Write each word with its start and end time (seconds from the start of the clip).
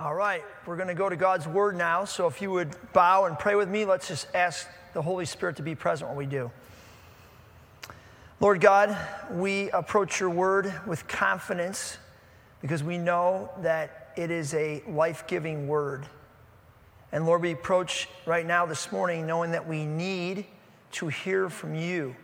All 0.00 0.12
right, 0.12 0.42
we're 0.66 0.74
going 0.74 0.88
to 0.88 0.94
go 0.94 1.08
to 1.08 1.14
God's 1.14 1.46
Word 1.46 1.76
now. 1.76 2.04
So 2.04 2.26
if 2.26 2.42
you 2.42 2.50
would 2.50 2.74
bow 2.92 3.26
and 3.26 3.38
pray 3.38 3.54
with 3.54 3.68
me, 3.68 3.84
let's 3.84 4.08
just 4.08 4.26
ask 4.34 4.66
the 4.92 5.00
Holy 5.00 5.24
Spirit 5.24 5.54
to 5.56 5.62
be 5.62 5.76
present 5.76 6.10
when 6.10 6.18
we 6.18 6.26
do. 6.26 6.50
Lord 8.40 8.60
God, 8.60 8.98
we 9.30 9.70
approach 9.70 10.18
your 10.18 10.30
Word 10.30 10.74
with 10.84 11.06
confidence 11.06 11.96
because 12.60 12.82
we 12.82 12.98
know 12.98 13.48
that 13.62 14.12
it 14.16 14.32
is 14.32 14.52
a 14.54 14.82
life 14.88 15.28
giving 15.28 15.68
Word. 15.68 16.04
And 17.12 17.24
Lord, 17.24 17.42
we 17.42 17.52
approach 17.52 18.08
right 18.26 18.44
now 18.44 18.66
this 18.66 18.90
morning 18.90 19.28
knowing 19.28 19.52
that 19.52 19.68
we 19.68 19.86
need 19.86 20.44
to 20.92 21.06
hear 21.06 21.48
from 21.48 21.76
you, 21.76 22.16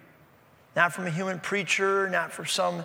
not 0.74 0.92
from 0.92 1.06
a 1.06 1.10
human 1.10 1.38
preacher, 1.38 2.10
not 2.10 2.32
from 2.32 2.46
some 2.46 2.84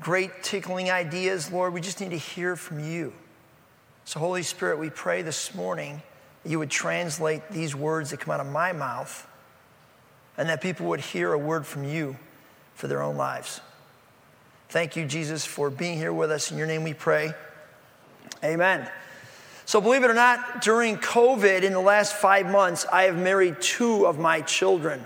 great 0.00 0.42
tickling 0.42 0.90
ideas. 0.90 1.52
Lord, 1.52 1.74
we 1.74 1.82
just 1.82 2.00
need 2.00 2.12
to 2.12 2.16
hear 2.16 2.56
from 2.56 2.80
you. 2.80 3.12
So, 4.06 4.20
Holy 4.20 4.42
Spirit, 4.42 4.78
we 4.78 4.90
pray 4.90 5.22
this 5.22 5.54
morning 5.54 6.02
you 6.44 6.58
would 6.58 6.70
translate 6.70 7.48
these 7.50 7.74
words 7.74 8.10
that 8.10 8.20
come 8.20 8.34
out 8.34 8.40
of 8.40 8.46
my 8.46 8.72
mouth 8.72 9.26
and 10.36 10.48
that 10.50 10.60
people 10.60 10.86
would 10.86 11.00
hear 11.00 11.32
a 11.32 11.38
word 11.38 11.66
from 11.66 11.84
you 11.84 12.16
for 12.74 12.86
their 12.86 13.00
own 13.00 13.16
lives. 13.16 13.62
Thank 14.68 14.94
you, 14.94 15.06
Jesus, 15.06 15.46
for 15.46 15.70
being 15.70 15.96
here 15.96 16.12
with 16.12 16.30
us. 16.30 16.50
In 16.50 16.58
your 16.58 16.66
name 16.66 16.84
we 16.84 16.92
pray. 16.92 17.32
Amen. 18.42 18.90
So, 19.64 19.80
believe 19.80 20.04
it 20.04 20.10
or 20.10 20.14
not, 20.14 20.60
during 20.60 20.98
COVID 20.98 21.62
in 21.62 21.72
the 21.72 21.80
last 21.80 22.14
five 22.14 22.50
months, 22.50 22.84
I 22.92 23.04
have 23.04 23.16
married 23.16 23.62
two 23.62 24.06
of 24.06 24.18
my 24.18 24.42
children. 24.42 25.02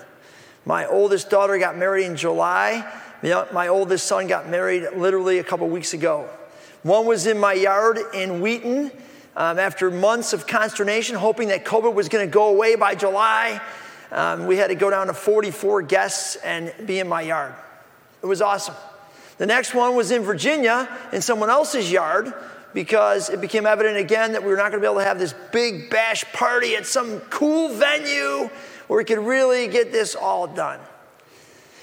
My 0.65 0.87
oldest 0.87 1.31
daughter 1.31 1.57
got 1.59 1.79
married 1.79 2.07
in 2.07 2.17
July. 2.17 2.85
My 3.23 3.69
oldest 3.69 4.07
son 4.07 4.27
got 4.27 4.49
married 4.49 4.89
literally 4.97 5.39
a 5.39 5.45
couple 5.45 5.69
weeks 5.69 5.95
ago. 5.95 6.29
One 6.83 7.07
was 7.07 7.27
in 7.27 7.39
my 7.39 7.55
yard 7.55 7.99
in 8.15 8.41
Wheaton 8.41 8.93
um, 9.37 9.59
after 9.59 9.91
months 9.91 10.33
of 10.33 10.47
consternation, 10.47 11.17
hoping 11.17 11.49
that 11.49 11.65
COVID 11.65 11.95
was 11.95 12.09
going 12.09 12.27
to 12.27 12.33
go 12.33 12.49
away 12.49 12.77
by 12.77 12.95
July. 12.95 13.61
Um, 14.11 14.47
we 14.47 14.57
had 14.57 14.69
to 14.69 14.75
go 14.75 14.91
down 14.91 15.09
to 15.09 15.15
44 15.15 15.83
guests 15.83 16.37
and 16.37 16.73
be 16.87 16.99
in 16.99 17.09
my 17.09 17.23
yard. 17.23 17.55
It 18.23 18.27
was 18.27 18.41
awesome. 18.41 18.75
The 19.39 19.47
next 19.47 19.75
one 19.75 19.95
was 19.95 20.11
in 20.11 20.23
Virginia 20.23 20.89
in 21.13 21.23
someone 21.23 21.51
else's 21.51 21.91
yard 21.91 22.33
because 22.75 23.31
it 23.31 23.41
became 23.41 23.67
evident 23.67 23.97
again 23.97 24.33
that 24.33 24.43
we 24.43 24.51
were 24.51 24.57
not 24.57 24.71
going 24.71 24.81
to 24.81 24.81
be 24.81 24.87
able 24.87 25.01
to 25.01 25.05
have 25.05 25.19
this 25.19 25.35
big 25.53 25.91
bash 25.91 26.25
party 26.33 26.77
at 26.77 26.87
some 26.87 27.21
cool 27.31 27.69
venue 27.71 28.51
where 28.89 28.97
we 28.97 29.05
could 29.05 29.19
really 29.19 29.69
get 29.69 29.93
this 29.93 30.15
all 30.15 30.47
done. 30.47 30.81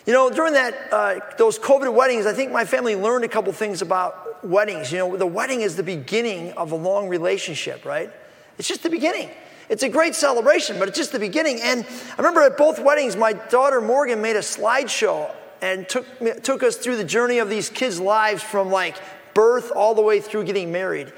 You 0.06 0.14
know, 0.14 0.30
during 0.30 0.54
that, 0.54 0.76
uh, 0.92 1.20
those 1.38 1.58
COVID 1.58 1.94
weddings, 1.94 2.26
I 2.26 2.34
think 2.34 2.52
my 2.52 2.66
family 2.66 2.96
learned 2.96 3.26
a 3.26 3.28
couple 3.28 3.52
things 3.54 3.82
about 3.82 4.25
weddings. 4.46 4.92
You 4.92 5.00
know, 5.00 5.18
the 5.18 5.26
wedding 5.26 5.62
is 5.62 5.76
the 5.76 5.84
beginning 5.84 6.52
of 6.54 6.72
a 6.72 6.76
long 6.76 7.10
relationship, 7.10 7.86
right? 7.86 8.12
It's 8.58 8.68
just 8.68 8.84
the 8.84 8.90
beginning. 8.90 9.30
It's 9.68 9.84
a 9.84 9.90
great 9.90 10.16
celebration, 10.16 10.78
but 10.80 10.88
it's 10.88 10.98
just 10.98 11.12
the 11.12 11.20
beginning. 11.20 11.60
And 11.62 11.86
I 11.86 12.16
remember 12.18 12.42
at 12.42 12.58
both 12.58 12.80
weddings, 12.80 13.16
my 13.16 13.34
daughter 13.34 13.82
Morgan 13.82 14.22
made 14.22 14.36
a 14.36 14.40
slideshow 14.40 15.34
and 15.62 15.90
took, 15.90 16.06
took 16.44 16.64
us 16.64 16.78
through 16.78 16.98
the 16.98 17.04
journey 17.04 17.40
of 17.40 17.50
these 17.50 17.70
kids' 17.70 18.00
lives 18.00 18.44
from 18.44 18.70
like 18.70 18.98
birth 19.34 19.72
all 19.76 19.96
the 19.96 20.02
way 20.02 20.20
through 20.20 20.44
getting 20.44 20.72
married. 20.72 21.12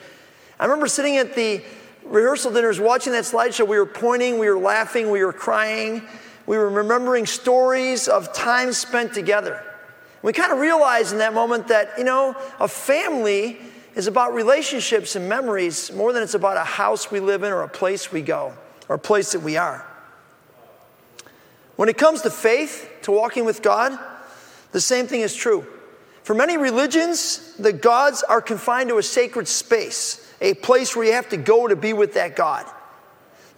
I 0.60 0.66
remember 0.66 0.88
sitting 0.88 1.18
at 1.18 1.36
the 1.36 1.62
rehearsal 2.06 2.54
dinners 2.54 2.80
watching 2.80 3.14
that 3.14 3.26
slideshow. 3.26 3.68
We 3.68 3.78
were 3.78 3.86
pointing, 3.86 4.40
we 4.40 4.50
were 4.50 4.58
laughing, 4.58 5.12
we 5.12 5.24
were 5.24 5.34
crying 5.34 6.08
we 6.48 6.58
were 6.58 6.70
remembering 6.70 7.26
stories 7.26 8.08
of 8.08 8.34
time 8.34 8.72
spent 8.72 9.14
together. 9.14 9.64
We 10.28 10.34
kind 10.34 10.52
of 10.52 10.60
realized 10.60 11.14
in 11.14 11.20
that 11.20 11.34
moment 11.34 11.70
that, 11.70 11.94
you 11.98 12.04
know, 12.04 12.36
a 12.60 12.68
family 12.68 13.58
is 13.96 14.08
about 14.08 14.34
relationships 14.34 15.16
and 15.16 15.30
memories 15.30 15.90
more 15.94 16.12
than 16.12 16.22
it's 16.22 16.34
about 16.34 16.58
a 16.58 16.66
house 16.66 17.10
we 17.10 17.22
live 17.22 17.44
in 17.44 17.54
or 17.54 17.62
a 17.62 17.70
place 17.70 18.12
we 18.12 18.22
go 18.22 18.52
or 18.90 18.96
a 18.98 19.00
place 19.00 19.32
that 19.32 19.40
we 19.40 19.56
are. 19.56 19.88
When 21.78 21.88
it 21.88 21.98
comes 21.98 22.24
to 22.24 22.30
faith, 22.30 22.90
to 23.04 23.12
walking 23.14 23.46
with 23.46 23.62
God, 23.62 23.98
the 24.74 24.82
same 24.82 25.08
thing 25.08 25.22
is 25.22 25.34
true. 25.34 25.66
For 26.24 26.34
many 26.34 26.58
religions, 26.58 27.54
the 27.58 27.72
gods 27.72 28.22
are 28.22 28.42
confined 28.42 28.90
to 28.90 28.98
a 28.98 29.04
sacred 29.04 29.48
space, 29.48 30.30
a 30.42 30.56
place 30.56 30.94
where 30.94 31.06
you 31.06 31.14
have 31.14 31.30
to 31.30 31.38
go 31.38 31.70
to 31.70 31.78
be 31.78 31.94
with 31.94 32.16
that 32.16 32.36
God. 32.36 32.66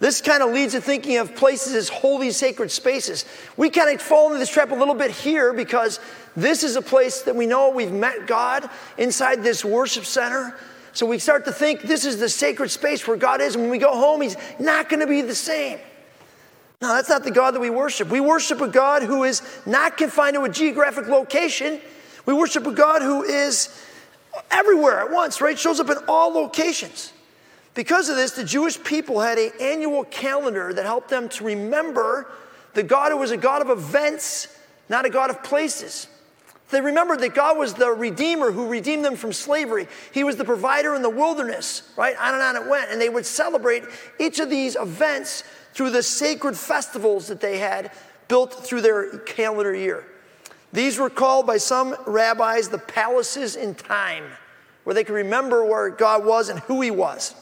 This 0.00 0.22
kind 0.22 0.42
of 0.42 0.52
leads 0.52 0.72
to 0.72 0.80
thinking 0.80 1.18
of 1.18 1.36
places 1.36 1.74
as 1.74 1.90
holy, 1.90 2.30
sacred 2.30 2.70
spaces. 2.70 3.26
We 3.58 3.68
kind 3.68 3.94
of 3.94 4.00
fall 4.00 4.28
into 4.28 4.38
this 4.38 4.50
trap 4.50 4.70
a 4.70 4.74
little 4.74 4.94
bit 4.94 5.10
here 5.10 5.52
because 5.52 6.00
this 6.34 6.64
is 6.64 6.76
a 6.76 6.82
place 6.82 7.22
that 7.22 7.36
we 7.36 7.46
know 7.46 7.70
we've 7.70 7.92
met 7.92 8.26
God 8.26 8.68
inside 8.96 9.42
this 9.42 9.62
worship 9.62 10.06
center. 10.06 10.56
So 10.94 11.04
we 11.04 11.18
start 11.18 11.44
to 11.44 11.52
think 11.52 11.82
this 11.82 12.06
is 12.06 12.18
the 12.18 12.30
sacred 12.30 12.70
space 12.70 13.06
where 13.06 13.18
God 13.18 13.42
is. 13.42 13.54
And 13.54 13.64
when 13.64 13.70
we 13.70 13.78
go 13.78 13.94
home, 13.94 14.22
He's 14.22 14.36
not 14.58 14.88
going 14.88 15.00
to 15.00 15.06
be 15.06 15.20
the 15.20 15.34
same. 15.34 15.78
No, 16.80 16.94
that's 16.94 17.10
not 17.10 17.22
the 17.22 17.30
God 17.30 17.50
that 17.50 17.60
we 17.60 17.68
worship. 17.68 18.08
We 18.08 18.20
worship 18.20 18.62
a 18.62 18.68
God 18.68 19.02
who 19.02 19.24
is 19.24 19.42
not 19.66 19.98
confined 19.98 20.34
to 20.34 20.44
a 20.44 20.48
geographic 20.48 21.08
location. 21.08 21.78
We 22.24 22.32
worship 22.32 22.66
a 22.66 22.72
God 22.72 23.02
who 23.02 23.22
is 23.22 23.68
everywhere 24.50 25.00
at 25.00 25.10
once, 25.10 25.42
right? 25.42 25.58
Shows 25.58 25.78
up 25.78 25.90
in 25.90 25.98
all 26.08 26.32
locations. 26.32 27.12
Because 27.80 28.10
of 28.10 28.16
this, 28.16 28.32
the 28.32 28.44
Jewish 28.44 28.78
people 28.84 29.20
had 29.20 29.38
an 29.38 29.52
annual 29.58 30.04
calendar 30.04 30.70
that 30.70 30.84
helped 30.84 31.08
them 31.08 31.30
to 31.30 31.44
remember 31.44 32.30
the 32.74 32.82
God 32.82 33.10
who 33.10 33.16
was 33.16 33.30
a 33.30 33.38
God 33.38 33.62
of 33.62 33.70
events, 33.70 34.54
not 34.90 35.06
a 35.06 35.08
God 35.08 35.30
of 35.30 35.42
places. 35.42 36.06
They 36.68 36.82
remembered 36.82 37.20
that 37.20 37.34
God 37.34 37.56
was 37.56 37.72
the 37.72 37.88
Redeemer 37.88 38.50
who 38.50 38.68
redeemed 38.68 39.02
them 39.02 39.16
from 39.16 39.32
slavery. 39.32 39.88
He 40.12 40.24
was 40.24 40.36
the 40.36 40.44
provider 40.44 40.94
in 40.94 41.00
the 41.00 41.08
wilderness, 41.08 41.90
right? 41.96 42.14
On 42.18 42.34
and 42.34 42.42
on 42.42 42.56
it 42.56 42.68
went. 42.68 42.90
And 42.90 43.00
they 43.00 43.08
would 43.08 43.24
celebrate 43.24 43.84
each 44.18 44.40
of 44.40 44.50
these 44.50 44.76
events 44.76 45.42
through 45.72 45.88
the 45.88 46.02
sacred 46.02 46.58
festivals 46.58 47.28
that 47.28 47.40
they 47.40 47.56
had 47.56 47.92
built 48.28 48.52
through 48.52 48.82
their 48.82 49.20
calendar 49.20 49.74
year. 49.74 50.04
These 50.70 50.98
were 50.98 51.08
called 51.08 51.46
by 51.46 51.56
some 51.56 51.96
rabbis 52.06 52.68
the 52.68 52.76
palaces 52.76 53.56
in 53.56 53.74
time, 53.74 54.24
where 54.84 54.92
they 54.92 55.02
could 55.02 55.14
remember 55.14 55.64
where 55.64 55.88
God 55.88 56.26
was 56.26 56.50
and 56.50 56.58
who 56.58 56.82
He 56.82 56.90
was. 56.90 57.34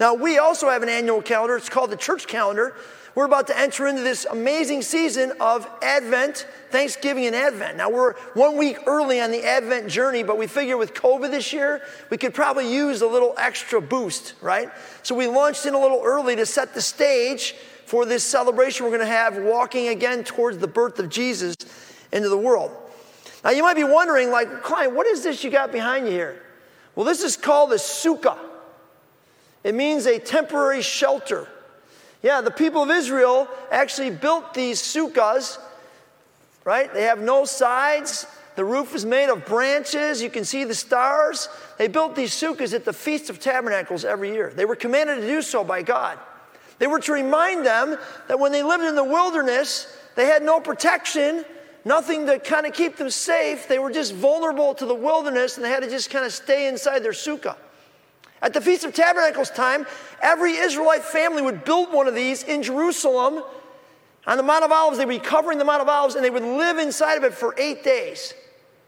Now, 0.00 0.14
we 0.14 0.38
also 0.38 0.68
have 0.70 0.82
an 0.82 0.88
annual 0.88 1.22
calendar. 1.22 1.56
It's 1.56 1.68
called 1.68 1.90
the 1.90 1.96
church 1.96 2.26
calendar. 2.26 2.74
We're 3.14 3.24
about 3.24 3.48
to 3.48 3.58
enter 3.58 3.88
into 3.88 4.02
this 4.02 4.26
amazing 4.26 4.82
season 4.82 5.32
of 5.40 5.68
Advent, 5.82 6.46
Thanksgiving 6.70 7.26
and 7.26 7.34
Advent. 7.34 7.76
Now, 7.76 7.90
we're 7.90 8.14
one 8.34 8.56
week 8.56 8.78
early 8.86 9.20
on 9.20 9.32
the 9.32 9.44
Advent 9.44 9.88
journey, 9.88 10.22
but 10.22 10.38
we 10.38 10.46
figure 10.46 10.76
with 10.76 10.94
COVID 10.94 11.32
this 11.32 11.52
year, 11.52 11.82
we 12.10 12.16
could 12.16 12.32
probably 12.32 12.72
use 12.72 13.02
a 13.02 13.08
little 13.08 13.34
extra 13.36 13.80
boost, 13.80 14.34
right? 14.40 14.70
So 15.02 15.16
we 15.16 15.26
launched 15.26 15.66
in 15.66 15.74
a 15.74 15.80
little 15.80 16.00
early 16.04 16.36
to 16.36 16.46
set 16.46 16.74
the 16.74 16.80
stage 16.80 17.56
for 17.86 18.06
this 18.06 18.22
celebration 18.22 18.84
we're 18.84 18.92
going 18.92 19.00
to 19.00 19.06
have 19.06 19.36
walking 19.36 19.88
again 19.88 20.22
towards 20.22 20.58
the 20.58 20.68
birth 20.68 21.00
of 21.00 21.08
Jesus 21.08 21.56
into 22.12 22.28
the 22.28 22.38
world. 22.38 22.70
Now, 23.42 23.50
you 23.50 23.62
might 23.64 23.74
be 23.74 23.82
wondering, 23.82 24.30
like, 24.30 24.62
Klein, 24.62 24.94
what 24.94 25.08
is 25.08 25.24
this 25.24 25.42
you 25.42 25.50
got 25.50 25.72
behind 25.72 26.06
you 26.06 26.12
here? 26.12 26.40
Well, 26.94 27.04
this 27.04 27.24
is 27.24 27.36
called 27.36 27.70
the 27.70 27.76
sukkah. 27.76 28.38
It 29.68 29.74
means 29.74 30.06
a 30.06 30.18
temporary 30.18 30.80
shelter. 30.80 31.46
Yeah, 32.22 32.40
the 32.40 32.50
people 32.50 32.84
of 32.84 32.90
Israel 32.90 33.46
actually 33.70 34.08
built 34.08 34.54
these 34.54 34.80
sukkahs, 34.80 35.58
right? 36.64 36.90
They 36.94 37.02
have 37.02 37.20
no 37.20 37.44
sides. 37.44 38.24
The 38.56 38.64
roof 38.64 38.94
is 38.94 39.04
made 39.04 39.28
of 39.28 39.44
branches. 39.44 40.22
You 40.22 40.30
can 40.30 40.46
see 40.46 40.64
the 40.64 40.74
stars. 40.74 41.50
They 41.76 41.86
built 41.86 42.16
these 42.16 42.30
sukkahs 42.30 42.72
at 42.72 42.86
the 42.86 42.94
Feast 42.94 43.28
of 43.28 43.40
Tabernacles 43.40 44.06
every 44.06 44.32
year. 44.32 44.54
They 44.56 44.64
were 44.64 44.74
commanded 44.74 45.16
to 45.16 45.26
do 45.26 45.42
so 45.42 45.62
by 45.62 45.82
God. 45.82 46.18
They 46.78 46.86
were 46.86 47.00
to 47.00 47.12
remind 47.12 47.66
them 47.66 47.98
that 48.28 48.40
when 48.40 48.52
they 48.52 48.62
lived 48.62 48.84
in 48.84 48.94
the 48.94 49.04
wilderness, 49.04 49.94
they 50.14 50.24
had 50.24 50.42
no 50.42 50.60
protection, 50.60 51.44
nothing 51.84 52.24
to 52.24 52.38
kind 52.38 52.64
of 52.64 52.72
keep 52.72 52.96
them 52.96 53.10
safe. 53.10 53.68
They 53.68 53.78
were 53.78 53.92
just 53.92 54.14
vulnerable 54.14 54.72
to 54.76 54.86
the 54.86 54.94
wilderness 54.94 55.56
and 55.56 55.64
they 55.66 55.68
had 55.68 55.82
to 55.82 55.90
just 55.90 56.08
kind 56.08 56.24
of 56.24 56.32
stay 56.32 56.68
inside 56.68 57.00
their 57.00 57.12
sukkah. 57.12 57.56
At 58.40 58.52
the 58.52 58.60
Feast 58.60 58.84
of 58.84 58.94
Tabernacles 58.94 59.50
time, 59.50 59.86
every 60.22 60.52
Israelite 60.52 61.02
family 61.02 61.42
would 61.42 61.64
build 61.64 61.92
one 61.92 62.06
of 62.06 62.14
these 62.14 62.42
in 62.42 62.62
Jerusalem. 62.62 63.42
On 64.26 64.36
the 64.36 64.42
Mount 64.42 64.64
of 64.64 64.70
Olives, 64.70 64.98
they 64.98 65.04
would 65.04 65.22
be 65.22 65.26
covering 65.26 65.58
the 65.58 65.64
Mount 65.64 65.82
of 65.82 65.88
Olives 65.88 66.14
and 66.14 66.24
they 66.24 66.30
would 66.30 66.42
live 66.42 66.78
inside 66.78 67.16
of 67.16 67.24
it 67.24 67.34
for 67.34 67.54
eight 67.58 67.82
days 67.82 68.34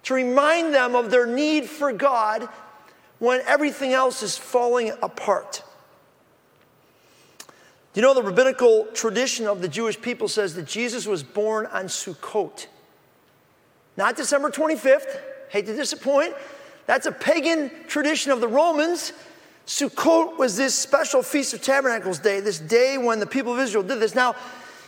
to 0.04 0.14
remind 0.14 0.72
them 0.72 0.94
of 0.94 1.10
their 1.10 1.26
need 1.26 1.66
for 1.66 1.92
God 1.92 2.48
when 3.18 3.40
everything 3.46 3.92
else 3.92 4.22
is 4.22 4.36
falling 4.36 4.92
apart. 5.02 5.62
You 7.94 8.02
know, 8.02 8.14
the 8.14 8.22
rabbinical 8.22 8.86
tradition 8.94 9.46
of 9.46 9.62
the 9.62 9.68
Jewish 9.68 10.00
people 10.00 10.28
says 10.28 10.54
that 10.54 10.66
Jesus 10.66 11.06
was 11.06 11.22
born 11.22 11.66
on 11.66 11.86
Sukkot. 11.86 12.66
Not 13.96 14.16
December 14.16 14.50
25th, 14.50 15.20
hate 15.48 15.66
to 15.66 15.74
disappoint. 15.74 16.34
That's 16.86 17.06
a 17.06 17.12
pagan 17.12 17.70
tradition 17.88 18.30
of 18.30 18.40
the 18.40 18.48
Romans. 18.48 19.12
Sukkot 19.70 20.36
was 20.36 20.56
this 20.56 20.74
special 20.74 21.22
Feast 21.22 21.54
of 21.54 21.62
Tabernacles 21.62 22.18
day, 22.18 22.40
this 22.40 22.58
day 22.58 22.98
when 22.98 23.20
the 23.20 23.26
people 23.26 23.52
of 23.52 23.60
Israel 23.60 23.84
did 23.84 24.00
this. 24.00 24.16
Now, 24.16 24.34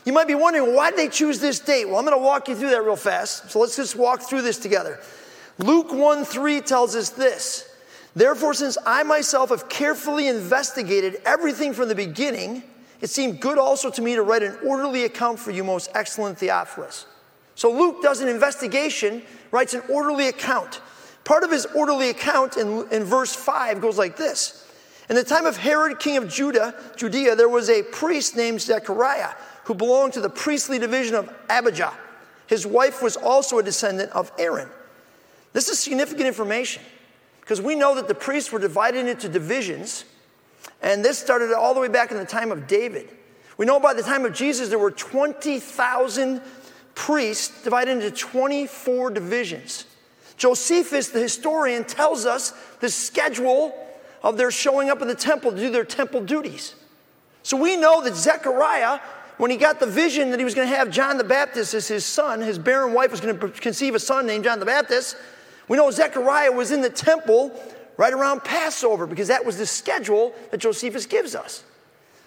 you 0.05 0.13
might 0.13 0.27
be 0.27 0.35
wondering, 0.35 0.75
why 0.75 0.91
did 0.91 0.99
they 0.99 1.09
choose 1.09 1.39
this 1.39 1.61
date? 1.61 1.85
Well, 1.85 1.99
I'm 1.99 2.05
going 2.05 2.19
to 2.19 2.23
walk 2.23 2.49
you 2.49 2.57
through 2.57 2.71
that 2.71 2.83
real 2.83 2.97
fast. 2.97 3.49
So 3.49 3.61
let's 3.61 3.77
just 3.77 3.95
walk 3.95 4.23
through 4.23 4.43
this 4.43 4.59
together. 4.59 4.99
Luke 5.59 5.93
1 5.93 6.25
3 6.25 6.61
tells 6.63 6.97
us 6.97 7.11
this 7.11 7.73
Therefore, 8.17 8.55
since 8.55 8.77
I 8.85 9.05
myself 9.05 9.51
have 9.51 9.69
carefully 9.69 10.27
investigated 10.27 11.23
everything 11.25 11.75
from 11.75 11.89
the 11.89 11.95
beginning, 11.95 12.65
it 13.01 13.09
seemed 13.09 13.41
good 13.41 13.59
also 13.59 13.89
to 13.89 14.03
me 14.03 14.17
to 14.17 14.23
write 14.23 14.43
an 14.43 14.59
orderly 14.67 15.05
account 15.05 15.39
for 15.39 15.53
you, 15.53 15.63
most 15.63 15.91
excellent 15.95 16.39
Theophilus. 16.39 17.07
So 17.55 17.71
Luke 17.71 18.03
does 18.03 18.21
an 18.21 18.27
investigation, 18.27 19.23
writes 19.53 19.75
an 19.75 19.83
orderly 19.89 20.27
account. 20.27 20.81
Part 21.23 21.45
of 21.45 21.53
his 21.53 21.67
orderly 21.67 22.11
account 22.11 22.57
in, 22.57 22.85
in 22.91 23.05
verse 23.05 23.33
5 23.33 23.81
goes 23.81 23.97
like 23.97 24.17
this 24.17 24.59
In 25.09 25.17
the 25.17 25.25
time 25.25 25.47
of 25.47 25.57
Herod, 25.57 25.99
king 25.99 26.17
of 26.17 26.29
Judah, 26.29 26.75
Judea, 26.97 27.35
there 27.35 27.49
was 27.49 27.69
a 27.69 27.83
priest 27.83 28.37
named 28.37 28.61
Zechariah 28.61 29.35
who 29.65 29.75
belonged 29.75 30.13
to 30.15 30.21
the 30.21 30.31
priestly 30.31 30.79
division 30.79 31.15
of 31.15 31.33
Abijah. 31.49 31.93
His 32.47 32.67
wife 32.67 33.03
was 33.03 33.17
also 33.17 33.59
a 33.59 33.63
descendant 33.63 34.11
of 34.13 34.31
Aaron. 34.39 34.69
This 35.53 35.69
is 35.69 35.79
significant 35.79 36.27
information 36.27 36.83
because 37.41 37.61
we 37.61 37.75
know 37.75 37.95
that 37.95 38.09
the 38.09 38.15
priests 38.15 38.53
were 38.53 38.59
divided 38.59 39.07
into 39.07 39.29
divisions, 39.29 40.05
and 40.81 41.05
this 41.05 41.19
started 41.19 41.53
all 41.53 41.75
the 41.75 41.81
way 41.81 41.89
back 41.89 42.11
in 42.11 42.17
the 42.17 42.25
time 42.25 42.53
of 42.53 42.67
David. 42.67 43.09
We 43.59 43.67
know 43.67 43.81
by 43.81 43.95
the 43.95 44.03
time 44.03 44.25
of 44.25 44.33
Jesus 44.33 44.69
there 44.69 44.79
were 44.79 44.91
20,000 44.91 46.41
priests 46.95 47.63
divided 47.65 48.03
into 48.03 48.11
24 48.11 49.11
divisions. 49.11 49.87
Josephus, 50.37 51.09
the 51.09 51.21
historian, 51.21 51.85
tells 51.85 52.27
us 52.27 52.53
the 52.81 52.89
schedule 52.89 53.75
of 54.23 54.37
their 54.37 54.51
showing 54.51 54.91
up 54.91 55.03
in 55.03 55.09
the 55.09 55.15
temple 55.15 55.51
to 55.51 55.57
do 55.57 55.71
their 55.71 55.85
temple 55.85 56.21
duties. 56.23 56.75
So 57.43 57.57
we 57.57 57.77
know 57.77 58.03
that 58.03 58.15
Zechariah, 58.15 59.01
when 59.37 59.51
he 59.51 59.57
got 59.57 59.81
the 59.81 59.87
vision 59.87 60.31
that 60.31 60.39
he 60.39 60.45
was 60.45 60.55
going 60.55 60.69
to 60.69 60.77
have 60.77 60.91
John 60.91 61.19
the 61.19 61.25
Baptist 61.25 61.75
as 61.75 61.89
his 61.89 62.05
son, 62.05 62.41
his 62.41 62.59
barren 62.59 62.93
wife 62.93 63.11
was 63.11 63.21
going 63.21 63.39
to 63.39 63.49
conceive 63.49 63.95
a 63.95 63.99
son 63.99 64.27
named 64.27 64.45
John 64.45 64.61
the 64.61 64.67
Baptist. 64.67 65.17
We 65.69 65.77
know 65.77 65.91
Zechariah 65.91 66.53
was 66.53 66.71
in 66.71 66.81
the 66.81 66.91
temple 66.91 67.53
right 67.97 68.13
around 68.13 68.45
Passover 68.45 69.07
because 69.07 69.29
that 69.29 69.45
was 69.45 69.59
the 69.59 69.67
schedule 69.67 70.35
that 70.51 70.59
Josephus 70.59 71.07
gives 71.07 71.35
us. 71.35 71.65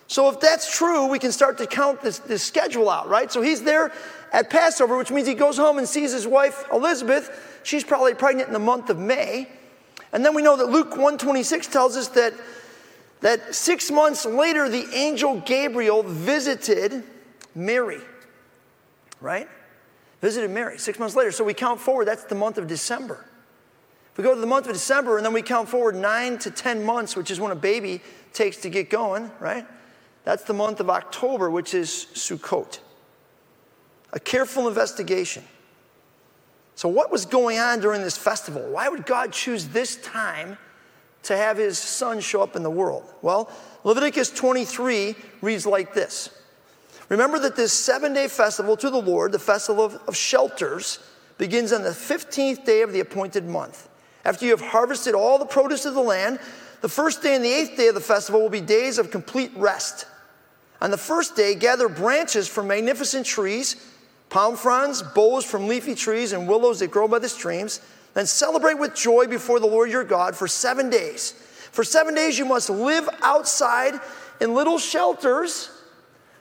So 0.08 0.30
if 0.30 0.40
that's 0.40 0.76
true, 0.78 1.08
we 1.08 1.18
can 1.18 1.32
start 1.32 1.58
to 1.58 1.66
count 1.66 2.02
this, 2.02 2.20
this 2.20 2.44
schedule 2.44 2.90
out, 2.90 3.10
right? 3.10 3.32
So 3.32 3.42
he's 3.42 3.64
there 3.64 3.92
at 4.32 4.50
Passover, 4.50 4.98
which 4.98 5.10
means 5.10 5.28
he 5.28 5.34
goes 5.34 5.58
home 5.58 5.78
and 5.78 5.88
sees 5.88 6.12
his 6.12 6.28
wife 6.28 6.66
Elizabeth. 6.72 7.60
She's 7.64 7.84
probably 7.84 8.14
pregnant 8.14 8.48
in 8.48 8.54
the 8.54 8.60
month 8.60 8.90
of 8.90 9.00
May. 9.00 9.50
And 10.16 10.24
then 10.24 10.34
we 10.34 10.42
know 10.42 10.56
that 10.56 10.70
Luke 10.70 10.92
126 10.92 11.68
tells 11.68 11.98
us 11.98 12.08
that, 12.10 12.34
that 13.20 13.54
six 13.54 13.92
months 13.92 14.26
later, 14.26 14.70
the 14.70 14.88
angel 14.94 15.42
Gabriel 15.42 16.04
visited 16.04 17.04
Mary, 17.54 18.00
right? 19.20 19.50
Visited 20.22 20.52
Mary 20.52 20.78
six 20.78 21.00
months 21.00 21.18
later. 21.18 21.34
So 21.34 21.44
we 21.44 21.54
count 21.54 21.82
forward, 21.82 22.06
that's 22.06 22.24
the 22.24 22.34
month 22.34 22.58
of 22.58 22.66
December. 22.66 23.26
If 24.14 24.18
we 24.18 24.24
go 24.24 24.34
to 24.34 24.40
the 24.40 24.48
month 24.48 24.68
of 24.68 24.72
December 24.72 25.18
and 25.18 25.26
then 25.26 25.34
we 25.34 25.42
count 25.42 25.68
forward 25.68 25.98
nine 25.98 26.38
to 26.40 26.50
10 26.50 26.86
months, 26.86 27.18
which 27.18 27.30
is 27.30 27.42
when 27.42 27.52
a 27.52 27.56
baby 27.56 28.00
takes 28.32 28.56
to 28.62 28.70
get 28.70 28.90
going, 28.90 29.30
right? 29.42 29.68
That's 30.24 30.46
the 30.46 30.54
month 30.54 30.80
of 30.80 30.90
October, 30.90 31.50
which 31.50 31.74
is 31.74 32.08
Sukkot. 32.14 32.80
A 34.14 34.20
careful 34.22 34.70
investigation. 34.70 35.44
So, 36.76 36.90
what 36.90 37.12
was 37.12 37.26
going 37.26 37.58
on 37.58 37.80
during 37.80 38.02
this 38.02 38.18
festival? 38.18 38.62
Why 38.62 38.90
would 38.90 39.06
God 39.06 39.32
choose 39.32 39.68
this 39.68 39.96
time 39.98 40.58
to 41.24 41.36
have 41.36 41.58
his 41.58 41.80
son 41.80 42.20
show 42.20 42.42
up 42.42 42.56
in 42.56 42.64
the 42.64 42.70
world? 42.70 43.12
Well, 43.22 43.50
Leviticus 43.84 44.30
23 44.32 45.16
reads 45.42 45.66
like 45.66 45.94
this 45.94 46.30
Remember 47.08 47.40
that 47.40 47.56
this 47.56 47.72
seven 47.72 48.14
day 48.14 48.28
festival 48.28 48.76
to 48.78 48.90
the 48.90 49.02
Lord, 49.02 49.32
the 49.32 49.40
festival 49.40 49.86
of, 49.86 49.96
of 50.08 50.16
shelters, 50.16 51.00
begins 51.38 51.72
on 51.72 51.84
the 51.84 51.90
15th 51.90 52.66
day 52.66 52.82
of 52.82 52.92
the 52.92 53.00
appointed 53.00 53.46
month. 53.46 53.88
After 54.26 54.46
you 54.46 54.52
have 54.52 54.62
harvested 54.62 55.14
all 55.14 55.38
the 55.38 55.46
produce 55.46 55.86
of 55.86 55.94
the 55.94 56.02
land, 56.02 56.40
the 56.82 56.90
first 56.90 57.22
day 57.22 57.36
and 57.36 57.44
the 57.44 57.52
eighth 57.52 57.78
day 57.78 57.88
of 57.88 57.96
the 57.96 58.02
festival 58.02 58.42
will 58.42 58.50
be 58.50 58.62
days 58.62 58.98
of 58.98 59.12
complete 59.12 59.52
rest. 59.56 60.08
On 60.82 60.92
the 60.92 60.98
first 60.98 61.36
day, 61.36 61.56
gather 61.56 61.88
branches 61.88 62.48
from 62.48 62.68
magnificent 62.68 63.26
trees, 63.26 63.76
palm 64.36 64.58
fronds, 64.58 65.02
boughs 65.02 65.46
from 65.46 65.66
leafy 65.70 65.96
trees, 65.96 66.34
and 66.34 66.46
willows 66.46 66.80
that 66.80 66.92
grow 66.92 67.08
by 67.08 67.18
the 67.18 67.30
streams. 67.30 67.80
Then 68.16 68.26
celebrate 68.26 68.78
with 68.78 68.94
joy 68.94 69.28
before 69.28 69.62
the 69.62 69.66
Lord 69.66 69.90
your 69.90 70.04
God 70.04 70.36
for 70.36 70.46
seven 70.46 70.90
days. 70.90 71.32
For 71.72 71.86
seven 71.86 72.14
days, 72.14 72.38
you 72.38 72.44
must 72.44 72.70
live 72.70 73.08
outside 73.22 73.94
in 74.42 74.54
little 74.54 74.78
shelters. 74.78 75.70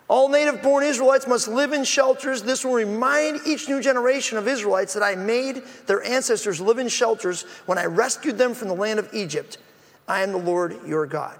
All 0.09 0.29
native 0.29 0.61
born 0.61 0.83
Israelites 0.83 1.29
must 1.29 1.47
live 1.47 1.73
in 1.73 1.85
shelters. 1.85 2.43
This 2.43 2.65
will 2.65 2.75
remind 2.75 3.43
each 3.47 3.69
new 3.69 3.81
generation 3.81 4.39
of 4.39 4.49
Israelites 4.49 4.93
that 4.95 5.05
I 5.05 5.15
made 5.15 5.63
their 5.87 6.03
ancestors 6.03 6.61
live 6.61 6.81
in 6.81 6.89
shelters 6.89 7.43
when 7.67 7.79
I 7.79 7.85
rescued 7.85 8.39
them 8.39 8.55
from 8.55 8.67
the 8.67 8.75
land 8.75 8.99
of 8.99 9.09
Egypt. 9.15 9.59
I 10.09 10.25
am 10.25 10.33
the 10.33 10.39
Lord 10.39 10.81
your 10.85 11.07
God. 11.07 11.39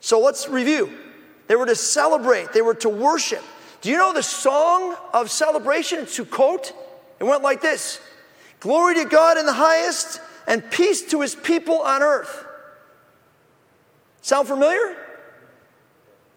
So 0.00 0.18
let's 0.18 0.48
review. 0.48 0.92
They 1.46 1.54
were 1.54 1.66
to 1.66 1.76
celebrate, 1.76 2.52
they 2.52 2.60
were 2.60 2.74
to 2.74 2.88
worship. 2.88 3.44
Do 3.80 3.90
you 3.90 3.96
know 3.96 4.12
the 4.12 4.22
song 4.22 4.96
of 5.12 5.30
celebration? 5.30 6.00
It's 6.00 6.18
Sukkot. 6.18 6.72
It 7.20 7.24
went 7.24 7.42
like 7.42 7.60
this 7.60 8.00
Glory 8.60 8.94
to 8.96 9.04
God 9.04 9.38
in 9.38 9.46
the 9.46 9.52
highest, 9.52 10.20
and 10.46 10.68
peace 10.70 11.02
to 11.10 11.20
his 11.20 11.34
people 11.34 11.80
on 11.82 12.02
earth. 12.02 12.44
Sound 14.22 14.48
familiar? 14.48 14.96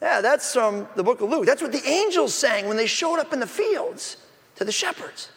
Yeah, 0.01 0.21
that's 0.21 0.53
from 0.53 0.87
the 0.95 1.03
book 1.03 1.21
of 1.21 1.29
Luke. 1.29 1.45
That's 1.45 1.61
what 1.61 1.71
the 1.71 1.85
angels 1.87 2.33
sang 2.33 2.67
when 2.67 2.77
they 2.77 2.87
showed 2.87 3.19
up 3.19 3.33
in 3.33 3.39
the 3.39 3.47
fields 3.47 4.17
to 4.55 4.65
the 4.65 4.71
shepherds. 4.71 5.29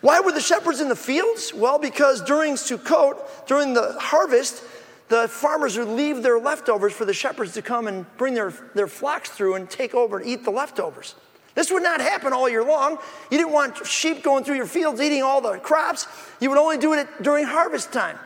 Why 0.00 0.20
were 0.20 0.32
the 0.32 0.40
shepherds 0.40 0.80
in 0.80 0.88
the 0.88 0.96
fields? 0.96 1.52
Well, 1.54 1.78
because 1.78 2.22
during 2.22 2.54
Sukkot, 2.54 3.46
during 3.46 3.74
the 3.74 3.96
harvest, 4.00 4.62
the 5.08 5.28
farmers 5.28 5.76
would 5.76 5.88
leave 5.88 6.22
their 6.22 6.38
leftovers 6.38 6.92
for 6.92 7.04
the 7.04 7.12
shepherds 7.12 7.52
to 7.54 7.62
come 7.62 7.86
and 7.86 8.06
bring 8.16 8.34
their, 8.34 8.52
their 8.74 8.86
flocks 8.86 9.30
through 9.30 9.54
and 9.54 9.68
take 9.68 9.94
over 9.94 10.18
and 10.18 10.26
eat 10.26 10.44
the 10.44 10.50
leftovers. 10.50 11.14
This 11.54 11.70
would 11.70 11.82
not 11.82 12.00
happen 12.00 12.32
all 12.32 12.48
year 12.48 12.64
long. 12.64 12.98
You 13.30 13.38
didn't 13.38 13.52
want 13.52 13.86
sheep 13.86 14.22
going 14.22 14.44
through 14.44 14.56
your 14.56 14.66
fields 14.66 15.00
eating 15.00 15.22
all 15.22 15.40
the 15.40 15.58
crops. 15.58 16.06
You 16.40 16.48
would 16.48 16.58
only 16.58 16.78
do 16.78 16.94
it 16.94 17.06
during 17.22 17.44
harvest 17.44 17.92
time. 17.92 18.18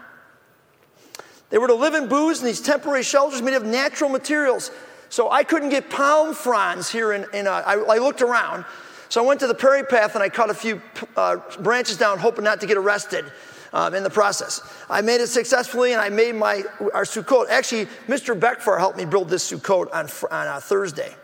They 1.51 1.59
were 1.59 1.67
to 1.67 1.75
live 1.75 1.95
in 1.95 2.09
booths 2.09 2.41
in 2.41 2.47
these 2.47 2.61
temporary 2.61 3.03
shelters 3.03 3.43
made 3.43 3.55
of 3.55 3.65
natural 3.65 4.09
materials. 4.09 4.71
So 5.11 5.31
I 5.31 5.43
couldn't 5.45 5.71
get 5.71 5.91
palm 5.91 6.35
fronds 6.35 6.91
here 6.91 7.13
in, 7.13 7.27
in 7.33 7.47
uh, 7.47 7.63
I, 7.67 7.75
I, 7.75 7.99
looked 7.99 8.21
around. 8.21 8.67
So 9.09 9.23
I 9.23 9.27
went 9.27 9.41
to 9.41 9.47
the 9.47 9.55
prairie 9.55 9.85
path 9.85 10.15
and 10.15 10.23
I 10.23 10.29
cut 10.29 10.51
a 10.51 10.55
few 10.55 10.83
uh, 11.17 11.37
branches 11.61 11.97
down, 11.97 12.19
hoping 12.19 12.45
not 12.45 12.61
to 12.61 12.67
get 12.67 12.77
arrested 12.77 13.25
um, 13.73 13.95
in 13.95 14.03
the 14.03 14.11
process. 14.11 14.61
I 14.89 15.01
made 15.01 15.21
it 15.21 15.29
successfully, 15.29 15.93
and 15.93 16.01
I 16.01 16.09
made 16.09 16.35
my 16.35 16.63
our 16.95 17.05
Sukkot. 17.05 17.49
Actually, 17.49 17.87
Mr. 18.07 18.39
Beckfar 18.39 18.79
helped 18.79 18.99
me 18.99 19.05
build 19.05 19.29
this 19.29 19.51
Sukkot 19.51 19.93
on, 19.93 20.09
on 20.31 20.47
uh, 20.47 20.61
Thursday. 20.61 21.15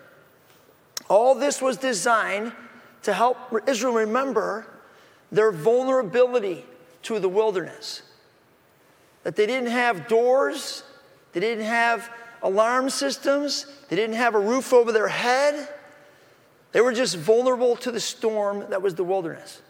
All 1.08 1.34
this 1.34 1.60
was 1.60 1.76
designed 1.76 2.52
to 3.02 3.12
help 3.12 3.36
Israel 3.66 3.92
remember 3.92 4.66
their 5.30 5.52
vulnerability 5.52 6.64
to 7.02 7.18
the 7.18 7.28
wilderness. 7.28 8.02
That 9.22 9.36
they 9.36 9.46
didn't 9.46 9.70
have 9.70 10.08
doors, 10.08 10.84
they 11.32 11.40
didn't 11.40 11.64
have 11.64 12.10
alarm 12.42 12.90
systems, 12.90 13.66
they 13.88 13.96
didn't 13.96 14.16
have 14.16 14.34
a 14.34 14.38
roof 14.38 14.72
over 14.72 14.92
their 14.92 15.08
head. 15.08 15.68
They 16.72 16.80
were 16.80 16.92
just 16.92 17.16
vulnerable 17.16 17.76
to 17.76 17.92
the 17.92 18.00
storm 18.00 18.66
that 18.70 18.82
was 18.82 18.94
the 18.94 19.04
wilderness. 19.04 19.62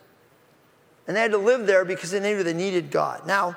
And 1.06 1.16
they 1.16 1.20
had 1.20 1.32
to 1.32 1.38
live 1.38 1.66
there 1.66 1.84
because 1.84 2.10
they 2.10 2.20
knew 2.20 2.42
they 2.42 2.54
needed 2.54 2.90
God. 2.90 3.26
Now, 3.26 3.56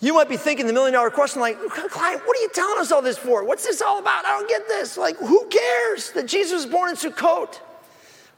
you 0.00 0.12
might 0.12 0.28
be 0.28 0.36
thinking 0.36 0.66
the 0.66 0.72
million 0.72 0.92
dollar 0.92 1.10
question, 1.10 1.40
like, 1.40 1.58
Clyde, 1.58 2.20
what 2.24 2.36
are 2.36 2.40
you 2.40 2.50
telling 2.52 2.78
us 2.78 2.92
all 2.92 3.00
this 3.00 3.16
for? 3.16 3.42
What's 3.44 3.64
this 3.64 3.80
all 3.80 3.98
about? 3.98 4.26
I 4.26 4.38
don't 4.38 4.48
get 4.48 4.68
this. 4.68 4.98
Like, 4.98 5.16
who 5.16 5.46
cares 5.46 6.12
that 6.12 6.26
Jesus 6.26 6.64
was 6.64 6.66
born 6.66 6.90
in 6.90 6.96
Sukkot? 6.96 7.58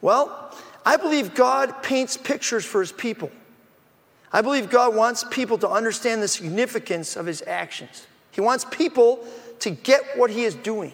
Well, 0.01 0.55
I 0.85 0.97
believe 0.97 1.35
God 1.35 1.83
paints 1.83 2.17
pictures 2.17 2.65
for 2.65 2.81
his 2.81 2.93
people. 2.93 3.33
I 4.33 4.43
believe 4.43 4.71
God 4.71 4.95
wants 4.95 5.25
people 5.25 5.59
to 5.59 5.69
understand 5.69 6.23
the 6.23 6.29
significance 6.29 7.17
of 7.17 7.27
his 7.27 7.43
actions. 7.47 8.07
He 8.31 8.41
wants 8.41 8.65
people 8.71 9.27
to 9.61 9.71
get 9.71 10.03
what 10.17 10.31
he 10.31 10.45
is 10.45 10.55
doing. 10.55 10.93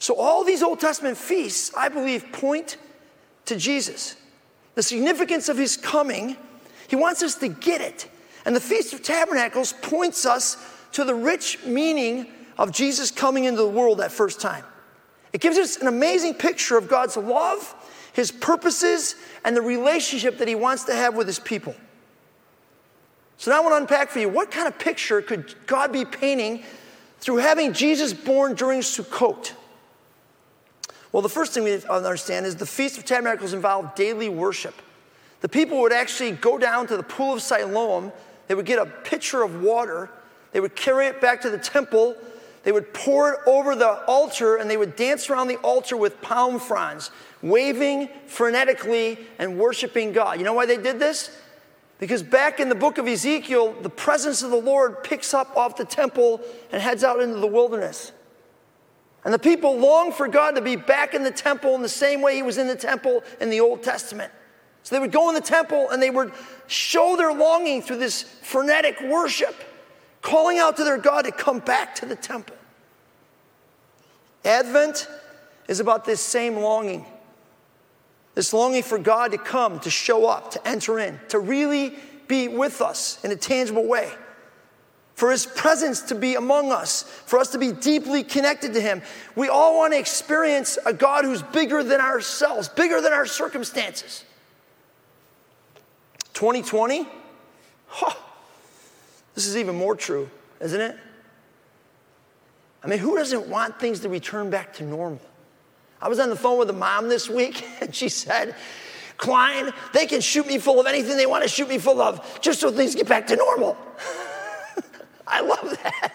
So, 0.00 0.16
all 0.16 0.44
these 0.44 0.62
Old 0.62 0.80
Testament 0.80 1.16
feasts, 1.16 1.72
I 1.74 1.88
believe, 1.88 2.30
point 2.32 2.76
to 3.46 3.56
Jesus 3.56 4.16
the 4.78 4.82
significance 4.84 5.48
of 5.48 5.58
his 5.58 5.76
coming, 5.76 6.36
he 6.86 6.94
wants 6.94 7.20
us 7.24 7.34
to 7.34 7.48
get 7.48 7.80
it. 7.80 8.08
And 8.44 8.54
the 8.54 8.60
Feast 8.60 8.92
of 8.92 9.02
Tabernacles 9.02 9.72
points 9.72 10.24
us 10.24 10.56
to 10.92 11.02
the 11.02 11.16
rich 11.16 11.58
meaning 11.64 12.28
of 12.56 12.70
Jesus 12.70 13.10
coming 13.10 13.42
into 13.42 13.60
the 13.60 13.68
world 13.68 13.98
that 13.98 14.12
first 14.12 14.40
time. 14.40 14.62
It 15.32 15.40
gives 15.40 15.58
us 15.58 15.78
an 15.78 15.88
amazing 15.88 16.34
picture 16.34 16.78
of 16.78 16.88
God's 16.88 17.16
love, 17.16 17.74
his 18.12 18.30
purposes, 18.30 19.16
and 19.44 19.56
the 19.56 19.62
relationship 19.62 20.38
that 20.38 20.46
he 20.46 20.54
wants 20.54 20.84
to 20.84 20.94
have 20.94 21.16
with 21.16 21.26
his 21.26 21.40
people. 21.40 21.74
So 23.36 23.50
now 23.50 23.56
I 23.56 23.60
want 23.62 23.72
to 23.72 23.78
unpack 23.78 24.10
for 24.10 24.20
you 24.20 24.28
what 24.28 24.52
kind 24.52 24.68
of 24.68 24.78
picture 24.78 25.20
could 25.22 25.56
God 25.66 25.92
be 25.92 26.04
painting 26.04 26.62
through 27.18 27.38
having 27.38 27.72
Jesus 27.72 28.12
born 28.12 28.54
during 28.54 28.82
Sukkot? 28.82 29.54
Well, 31.12 31.22
the 31.22 31.28
first 31.28 31.52
thing 31.52 31.64
we 31.64 31.82
understand 31.86 32.46
is 32.46 32.56
the 32.56 32.66
Feast 32.66 32.98
of 32.98 33.04
Tabernacles 33.04 33.54
involved 33.54 33.94
daily 33.94 34.28
worship. 34.28 34.74
The 35.40 35.48
people 35.48 35.80
would 35.80 35.92
actually 35.92 36.32
go 36.32 36.58
down 36.58 36.86
to 36.88 36.96
the 36.96 37.02
pool 37.02 37.34
of 37.34 37.42
Siloam 37.42 38.12
They 38.48 38.54
would 38.54 38.66
get 38.66 38.78
a 38.78 38.86
pitcher 38.86 39.42
of 39.42 39.62
water, 39.62 40.10
they 40.52 40.60
would 40.60 40.74
carry 40.74 41.06
it 41.06 41.20
back 41.20 41.40
to 41.42 41.50
the 41.50 41.58
temple, 41.58 42.16
they 42.64 42.72
would 42.72 42.92
pour 42.92 43.32
it 43.32 43.40
over 43.46 43.74
the 43.74 44.04
altar, 44.04 44.56
and 44.56 44.68
they 44.68 44.76
would 44.76 44.96
dance 44.96 45.30
around 45.30 45.48
the 45.48 45.56
altar 45.56 45.96
with 45.96 46.20
palm 46.20 46.58
fronds, 46.58 47.10
waving 47.40 48.08
frenetically 48.26 49.18
and 49.38 49.58
worshiping 49.58 50.12
God. 50.12 50.38
You 50.38 50.44
know 50.44 50.54
why 50.54 50.66
they 50.66 50.76
did 50.76 50.98
this? 50.98 51.30
Because 51.98 52.22
back 52.22 52.60
in 52.60 52.68
the 52.68 52.74
book 52.74 52.98
of 52.98 53.08
Ezekiel, 53.08 53.74
the 53.82 53.90
presence 53.90 54.42
of 54.42 54.50
the 54.50 54.60
Lord 54.60 55.02
picks 55.02 55.34
up 55.34 55.56
off 55.56 55.76
the 55.76 55.84
temple 55.84 56.40
and 56.70 56.80
heads 56.80 57.02
out 57.02 57.20
into 57.20 57.38
the 57.38 57.46
wilderness. 57.46 58.12
And 59.24 59.34
the 59.34 59.38
people 59.38 59.76
longed 59.76 60.14
for 60.14 60.28
God 60.28 60.54
to 60.54 60.62
be 60.62 60.76
back 60.76 61.14
in 61.14 61.22
the 61.22 61.30
temple 61.30 61.74
in 61.74 61.82
the 61.82 61.88
same 61.88 62.22
way 62.22 62.36
he 62.36 62.42
was 62.42 62.58
in 62.58 62.68
the 62.68 62.76
temple 62.76 63.22
in 63.40 63.50
the 63.50 63.60
Old 63.60 63.82
Testament. 63.82 64.32
So 64.82 64.94
they 64.94 65.00
would 65.00 65.12
go 65.12 65.28
in 65.28 65.34
the 65.34 65.40
temple 65.40 65.90
and 65.90 66.00
they 66.00 66.10
would 66.10 66.32
show 66.66 67.16
their 67.16 67.32
longing 67.32 67.82
through 67.82 67.98
this 67.98 68.22
frenetic 68.22 69.00
worship, 69.02 69.54
calling 70.22 70.58
out 70.58 70.76
to 70.76 70.84
their 70.84 70.98
God 70.98 71.26
to 71.26 71.32
come 71.32 71.58
back 71.58 71.94
to 71.96 72.06
the 72.06 72.16
temple. 72.16 72.56
Advent 74.44 75.08
is 75.66 75.80
about 75.80 76.04
this 76.04 76.20
same 76.20 76.56
longing. 76.56 77.04
This 78.34 78.52
longing 78.52 78.82
for 78.82 78.98
God 78.98 79.32
to 79.32 79.38
come, 79.38 79.80
to 79.80 79.90
show 79.90 80.26
up, 80.26 80.52
to 80.52 80.66
enter 80.66 80.98
in, 80.98 81.18
to 81.28 81.38
really 81.38 81.96
be 82.28 82.46
with 82.48 82.80
us 82.80 83.22
in 83.24 83.32
a 83.32 83.36
tangible 83.36 83.84
way. 83.84 84.10
For 85.18 85.32
his 85.32 85.46
presence 85.46 86.02
to 86.02 86.14
be 86.14 86.36
among 86.36 86.70
us, 86.70 87.02
for 87.02 87.40
us 87.40 87.50
to 87.50 87.58
be 87.58 87.72
deeply 87.72 88.22
connected 88.22 88.74
to 88.74 88.80
him. 88.80 89.02
We 89.34 89.48
all 89.48 89.76
want 89.76 89.92
to 89.92 89.98
experience 89.98 90.78
a 90.86 90.92
God 90.92 91.24
who's 91.24 91.42
bigger 91.42 91.82
than 91.82 92.00
ourselves, 92.00 92.68
bigger 92.68 93.00
than 93.00 93.12
our 93.12 93.26
circumstances. 93.26 94.24
2020, 96.34 97.08
huh, 97.88 98.14
this 99.34 99.48
is 99.48 99.56
even 99.56 99.74
more 99.74 99.96
true, 99.96 100.30
isn't 100.60 100.80
it? 100.80 100.96
I 102.84 102.86
mean, 102.86 103.00
who 103.00 103.16
doesn't 103.16 103.48
want 103.48 103.80
things 103.80 103.98
to 104.00 104.08
return 104.08 104.50
back 104.50 104.74
to 104.74 104.84
normal? 104.84 105.20
I 106.00 106.08
was 106.08 106.20
on 106.20 106.30
the 106.30 106.36
phone 106.36 106.60
with 106.60 106.70
a 106.70 106.74
mom 106.74 107.08
this 107.08 107.28
week, 107.28 107.66
and 107.80 107.92
she 107.92 108.08
said, 108.08 108.54
Klein, 109.16 109.72
they 109.92 110.06
can 110.06 110.20
shoot 110.20 110.46
me 110.46 110.58
full 110.58 110.78
of 110.78 110.86
anything 110.86 111.16
they 111.16 111.26
want 111.26 111.42
to 111.42 111.48
shoot 111.48 111.68
me 111.68 111.78
full 111.78 112.00
of 112.00 112.40
just 112.40 112.60
so 112.60 112.70
things 112.70 112.94
get 112.94 113.08
back 113.08 113.26
to 113.26 113.34
normal. 113.34 113.76
I 115.30 115.40
love 115.40 115.78
that. 115.82 116.14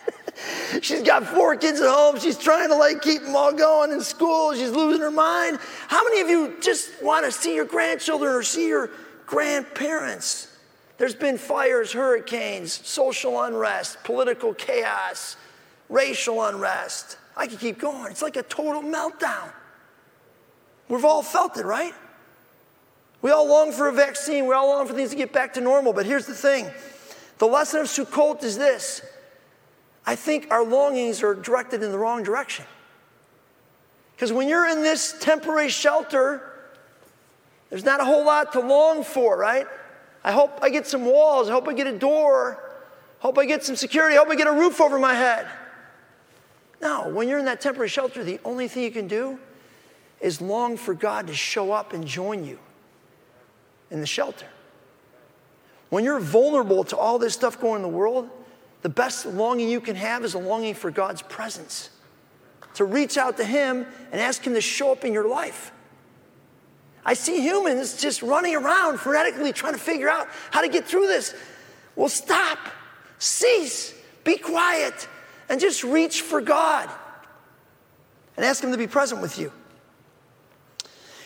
She's 0.82 1.03
got 1.03 1.25
four 1.27 1.55
kids 1.55 1.79
at 1.79 1.89
home. 1.89 2.20
She's 2.20 2.38
trying 2.38 2.70
to 2.70 2.75
like 2.75 3.01
keep 3.01 3.22
them 3.22 3.36
all 3.36 3.53
going 3.53 3.91
in 3.91 4.01
school. 4.01 4.53
She's 4.53 4.72
losing 4.72 5.01
her 5.01 5.12
mind. 5.12 5.60
How 5.88 6.03
many 6.03 6.22
of 6.22 6.29
you 6.29 6.55
just 6.62 7.01
want 7.01 7.25
to 7.25 7.32
see 7.32 7.55
your 7.55 7.65
grandchildren 7.65 8.34
or 8.34 8.43
see 8.43 8.67
your 8.67 8.89
grandparents? 9.25 10.58
There's 10.98 11.15
been 11.15 11.38
fires, 11.38 11.91
hurricanes, 11.91 12.74
social 12.88 13.41
unrest, 13.43 14.03
political 14.03 14.53
chaos, 14.53 15.38
racial 15.89 16.43
unrest. 16.43 17.17
I 17.38 17.48
could 17.48 17.60
keep 17.60 17.79
going. 17.79 18.12
It's 18.12 18.22
like 18.22 18.36
a 18.36 18.43
total 18.43 18.82
meltdown. 18.82 19.51
We've 20.89 21.05
all 21.05 21.24
felt 21.24 21.58
it, 21.58 21.65
right? 21.65 21.93
We 23.22 23.32
all 23.32 23.48
long 23.48 23.72
for 23.72 23.88
a 23.88 23.93
vaccine. 23.93 24.48
We 24.48 24.53
all 24.53 24.67
long 24.67 24.88
for 24.88 24.93
things 24.93 25.12
to 25.12 25.15
get 25.15 25.32
back 25.32 25.53
to 25.53 25.62
normal. 25.62 25.93
But 25.93 26.05
here's 26.05 26.25
the 26.25 26.34
thing 26.34 26.70
the 27.43 27.50
lesson 27.50 27.81
of 27.81 27.88
Sukkot 27.88 28.41
is 28.45 28.57
this 28.57 29.01
I 30.05 30.15
think 30.15 30.47
our 30.50 30.63
longings 30.63 31.21
are 31.21 31.35
directed 31.35 31.83
in 31.83 31.91
the 31.91 32.00
wrong 32.00 32.23
direction. 32.23 32.63
Because 34.15 34.31
when 34.31 34.47
you're 34.47 34.65
in 34.65 34.81
this 34.81 35.17
temporary 35.19 35.67
shelter, 35.67 36.41
there's 37.69 37.83
not 37.83 38.00
a 38.00 38.05
whole 38.05 38.23
lot 38.23 38.53
to 38.53 38.62
long 38.62 39.03
for, 39.03 39.38
right? 39.38 39.67
I 40.23 40.31
hope 40.31 40.59
I 40.62 40.69
get 40.69 40.88
some 40.88 41.03
walls. 41.03 41.50
I 41.50 41.51
hope 41.51 41.67
I 41.67 41.73
get 41.73 41.85
a 41.85 41.97
door. 42.00 42.63
I 43.19 43.23
hope 43.23 43.38
I 43.38 43.45
get 43.45 43.62
some 43.62 43.75
security. 43.75 44.15
I 44.15 44.19
hope 44.19 44.29
I 44.29 44.35
get 44.35 44.47
a 44.47 44.53
roof 44.53 44.79
over 44.79 44.97
my 44.97 45.13
head. 45.13 45.45
No, 46.81 47.09
when 47.09 47.27
you're 47.27 47.39
in 47.39 47.45
that 47.45 47.59
temporary 47.59 47.89
shelter, 47.89 48.23
the 48.23 48.39
only 48.45 48.69
thing 48.69 48.83
you 48.83 48.91
can 48.91 49.09
do 49.09 49.38
is 50.21 50.39
long 50.39 50.77
for 50.77 50.93
God 50.93 51.27
to 51.27 51.33
show 51.33 51.73
up 51.73 51.91
and 51.91 52.07
join 52.07 52.45
you 52.45 52.57
in 53.91 54.00
the 54.00 54.07
shelter. 54.07 54.47
When 55.93 56.03
you're 56.03 56.19
vulnerable 56.19 56.83
to 56.85 56.97
all 56.97 57.19
this 57.19 57.35
stuff 57.35 57.62
going 57.62 57.75
in 57.75 57.81
the 57.83 57.95
world, 57.95 58.27
the 58.81 58.89
best 58.89 59.27
longing 59.27 59.69
you 59.69 59.79
can 59.79 59.95
have 59.95 60.25
is 60.25 60.33
a 60.33 60.39
longing 60.39 60.73
for 60.73 60.89
God's 60.89 61.21
presence. 61.21 61.91
To 62.73 62.83
reach 62.83 63.15
out 63.15 63.38
to 63.38 63.45
Him 63.45 63.85
and 64.12 64.19
ask 64.19 64.41
Him 64.41 64.55
to 64.55 64.62
show 64.62 64.91
up 64.91 65.05
in 65.05 65.13
your 65.13 65.27
life. 65.27 65.71
I 67.05 67.13
see 67.13 67.41
humans 67.41 68.01
just 68.01 68.23
running 68.23 68.55
around 68.55 68.97
frenetically 68.97 69.53
trying 69.53 69.73
to 69.73 69.79
figure 69.79 70.09
out 70.09 70.29
how 70.50 70.62
to 70.62 70.67
get 70.67 70.85
through 70.88 71.05
this. 71.05 71.35
Well, 71.95 72.09
stop, 72.09 72.57
cease, 73.19 73.93
be 74.23 74.38
quiet, 74.38 75.07
and 75.47 75.59
just 75.59 75.83
reach 75.83 76.21
for 76.23 76.41
God 76.41 76.89
and 78.35 78.43
ask 78.43 78.63
Him 78.63 78.71
to 78.71 78.79
be 78.79 78.88
present 78.88 79.21
with 79.21 79.38
you. 79.38 79.51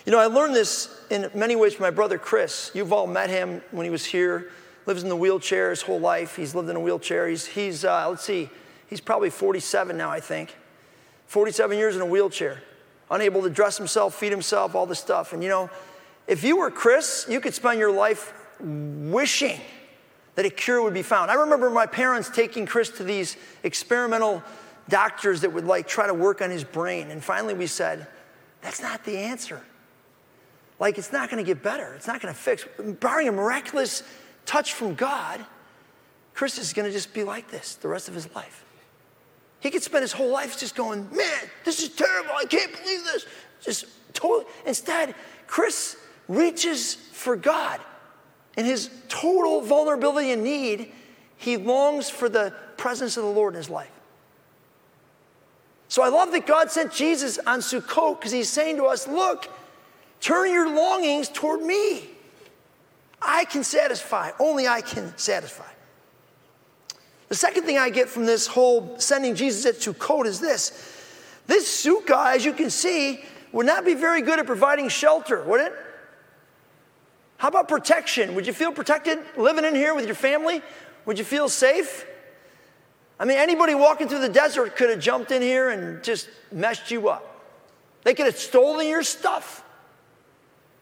You 0.07 0.11
know, 0.11 0.19
I 0.19 0.27
learned 0.27 0.55
this 0.55 0.89
in 1.09 1.29
many 1.35 1.57
ways 1.57 1.73
from 1.73 1.83
my 1.83 1.89
brother 1.89 2.17
Chris. 2.17 2.71
You've 2.73 2.93
all 2.93 3.07
met 3.07 3.29
him 3.29 3.61
when 3.71 3.83
he 3.83 3.89
was 3.89 4.05
here, 4.05 4.49
lives 4.85 5.03
in 5.03 5.09
the 5.09 5.17
wheelchair 5.17 5.69
his 5.69 5.81
whole 5.81 5.99
life. 5.99 6.37
He's 6.37 6.55
lived 6.55 6.69
in 6.69 6.77
a 6.77 6.79
wheelchair. 6.79 7.27
He's, 7.27 7.45
he's 7.45 7.83
uh, 7.83 8.09
let's 8.09 8.23
see, 8.23 8.49
he's 8.89 9.01
probably 9.01 9.29
47 9.29 9.97
now, 9.97 10.09
I 10.09 10.21
think. 10.21 10.55
47 11.25 11.77
years 11.77 11.97
in 11.97 12.01
a 12.01 12.05
wheelchair, 12.05 12.63
unable 13.11 13.41
to 13.41 13.49
dress 13.49 13.77
himself, 13.77 14.15
feed 14.15 14.31
himself, 14.31 14.75
all 14.75 14.85
this 14.85 14.99
stuff. 14.99 15.33
And 15.33 15.43
you 15.43 15.49
know, 15.49 15.69
if 16.25 16.41
you 16.41 16.55
were 16.55 16.71
Chris, 16.71 17.25
you 17.29 17.41
could 17.41 17.53
spend 17.53 17.77
your 17.77 17.91
life 17.91 18.33
wishing 18.61 19.59
that 20.35 20.45
a 20.45 20.49
cure 20.49 20.81
would 20.81 20.93
be 20.93 21.03
found. 21.03 21.31
I 21.31 21.33
remember 21.33 21.69
my 21.69 21.85
parents 21.85 22.29
taking 22.29 22.65
Chris 22.65 22.91
to 22.91 23.03
these 23.03 23.35
experimental 23.63 24.41
doctors 24.87 25.41
that 25.41 25.51
would 25.51 25.65
like 25.65 25.85
try 25.85 26.07
to 26.07 26.13
work 26.13 26.41
on 26.41 26.49
his 26.49 26.63
brain. 26.63 27.11
And 27.11 27.21
finally 27.21 27.53
we 27.53 27.67
said, 27.67 28.07
that's 28.61 28.81
not 28.81 29.03
the 29.03 29.17
answer. 29.17 29.61
Like 30.79 30.97
it's 30.97 31.11
not 31.11 31.29
going 31.29 31.43
to 31.43 31.47
get 31.47 31.63
better. 31.63 31.93
It's 31.95 32.07
not 32.07 32.21
going 32.21 32.33
to 32.33 32.39
fix. 32.39 32.65
Barring 32.77 33.27
a 33.27 33.31
miraculous 33.31 34.03
touch 34.45 34.73
from 34.73 34.93
God, 34.95 35.43
Chris 36.33 36.57
is 36.57 36.73
going 36.73 36.85
to 36.87 36.91
just 36.91 37.13
be 37.13 37.23
like 37.23 37.49
this 37.49 37.75
the 37.75 37.87
rest 37.87 38.07
of 38.07 38.13
his 38.13 38.33
life. 38.35 38.63
He 39.59 39.71
could 39.71 39.81
spend 39.81 40.03
his 40.03 40.11
whole 40.11 40.31
life 40.31 40.59
just 40.59 40.75
going, 40.75 41.09
man, 41.15 41.41
this 41.65 41.81
is 41.81 41.89
terrible. 41.89 42.31
I 42.37 42.45
can't 42.45 42.71
believe 42.71 43.03
this. 43.03 43.25
Just 43.61 43.85
totally. 44.13 44.45
Instead, 44.65 45.15
Chris 45.47 45.97
reaches 46.27 46.93
for 46.93 47.35
God. 47.35 47.79
In 48.55 48.65
his 48.65 48.89
total 49.07 49.61
vulnerability 49.61 50.31
and 50.31 50.43
need, 50.43 50.91
he 51.37 51.57
longs 51.57 52.09
for 52.09 52.29
the 52.29 52.53
presence 52.75 53.17
of 53.17 53.23
the 53.23 53.29
Lord 53.29 53.53
in 53.53 53.57
his 53.57 53.69
life. 53.69 53.91
So 55.89 56.03
I 56.03 56.09
love 56.09 56.31
that 56.31 56.45
God 56.45 56.69
sent 56.69 56.91
Jesus 56.91 57.39
on 57.39 57.59
Sukkot 57.59 58.19
because 58.19 58.31
he's 58.31 58.49
saying 58.49 58.77
to 58.77 58.85
us, 58.85 59.07
look, 59.07 59.49
turn 60.19 60.51
your 60.51 60.73
longings 60.73 61.29
toward 61.29 61.61
me. 61.61 62.09
I 63.21 63.45
can 63.45 63.63
satisfy, 63.63 64.31
only 64.39 64.67
I 64.67 64.81
can 64.81 65.17
satisfy. 65.17 65.65
The 67.29 67.35
second 67.35 67.63
thing 67.63 67.77
I 67.77 67.89
get 67.89 68.07
from 68.07 68.25
this 68.25 68.47
whole 68.47 68.99
sending 68.99 69.35
Jesus 69.35 69.65
at 69.65 69.75
Sukkot 69.75 70.25
is 70.25 70.39
this. 70.39 70.93
This 71.47 71.85
sukkah, 71.85 72.35
as 72.35 72.45
you 72.45 72.53
can 72.53 72.69
see, 72.69 73.23
would 73.53 73.65
not 73.65 73.85
be 73.85 73.93
very 73.93 74.21
good 74.21 74.37
at 74.37 74.45
providing 74.45 74.89
shelter, 74.89 75.41
would 75.43 75.61
it? 75.61 75.73
How 77.37 77.47
about 77.47 77.69
protection? 77.69 78.35
Would 78.35 78.45
you 78.45 78.53
feel 78.53 78.71
protected 78.71 79.19
living 79.37 79.63
in 79.63 79.73
here 79.73 79.95
with 79.95 80.05
your 80.05 80.15
family? 80.15 80.61
Would 81.05 81.17
you 81.17 81.23
feel 81.23 81.47
safe? 81.47 82.05
I 83.19 83.25
mean, 83.25 83.37
anybody 83.37 83.75
walking 83.75 84.09
through 84.09 84.19
the 84.19 84.29
desert 84.29 84.75
could 84.75 84.89
have 84.89 84.99
jumped 84.99 85.31
in 85.31 85.41
here 85.41 85.69
and 85.69 86.03
just 86.03 86.27
messed 86.51 86.91
you 86.91 87.07
up. 87.07 87.45
They 88.03 88.13
could 88.13 88.25
have 88.25 88.37
stolen 88.37 88.87
your 88.87 89.03
stuff, 89.03 89.63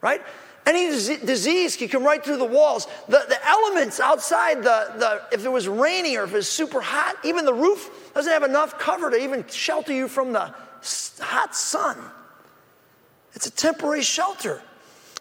right? 0.06 0.22
Any 0.68 0.88
disease 0.88 1.76
could 1.76 1.90
come 1.90 2.04
right 2.04 2.24
through 2.24 2.38
the 2.38 2.46
walls. 2.46 2.88
The, 3.08 3.26
the 3.28 3.38
elements 3.44 4.00
outside, 4.00 4.60
the, 4.60 4.94
the, 4.98 5.22
if 5.32 5.44
it 5.44 5.50
was 5.50 5.68
rainy 5.68 6.16
or 6.16 6.26
if 6.26 6.32
it 6.32 6.36
was 6.36 6.48
super 6.48 6.80
hot, 6.80 7.16
even 7.24 7.44
the 7.44 7.54
roof 7.54 8.12
doesn't 8.14 8.32
have 8.32 8.44
enough 8.44 8.78
cover 8.78 9.10
to 9.10 9.18
even 9.18 9.48
shelter 9.48 9.94
you 9.94 10.08
from 10.08 10.32
the 10.32 10.54
hot 11.20 11.56
sun. 11.56 11.98
It's 13.34 13.48
a 13.48 13.52
temporary 13.52 14.04
shelter. 14.04 14.62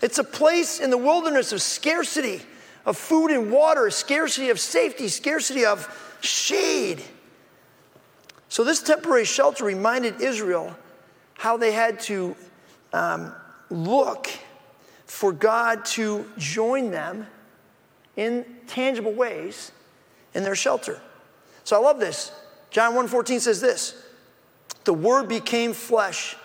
It's 0.03 0.19
a 0.19 0.25
place 0.25 0.81
in 0.81 0.91
the 0.91 0.99
wilderness 0.99 1.53
of 1.53 1.63
scarcity 1.63 2.43
of 2.85 2.99
food 2.99 3.31
and 3.31 3.51
water, 3.51 3.89
scarcity 3.89 4.51
of 4.51 4.61
safety, 4.61 5.09
scarcity 5.09 5.65
of 5.65 5.89
shade. 6.21 7.03
So, 8.51 8.65
this 8.65 8.83
temporary 8.83 9.25
shelter 9.25 9.65
reminded 9.65 10.21
Israel 10.21 10.77
how 11.39 11.57
they 11.57 11.73
had 11.73 12.01
to 12.01 12.37
um, 12.93 13.33
look 13.71 14.29
for 15.07 15.33
God 15.33 15.85
to 15.85 16.27
join 16.39 16.91
them 16.91 17.27
in 18.17 18.45
tangible 18.67 19.13
ways 19.13 19.73
in 20.35 20.43
their 20.43 20.55
shelter. 20.55 21.01
So 21.65 21.77
I 21.77 21.81
love 21.81 22.01
this. 22.01 22.33
John 22.71 22.95
1:14 22.95 23.41
says 23.41 23.61
this: 23.61 23.95
"The 24.85 24.95
word 24.95 25.29
became 25.29 25.73
flesh 25.73 26.37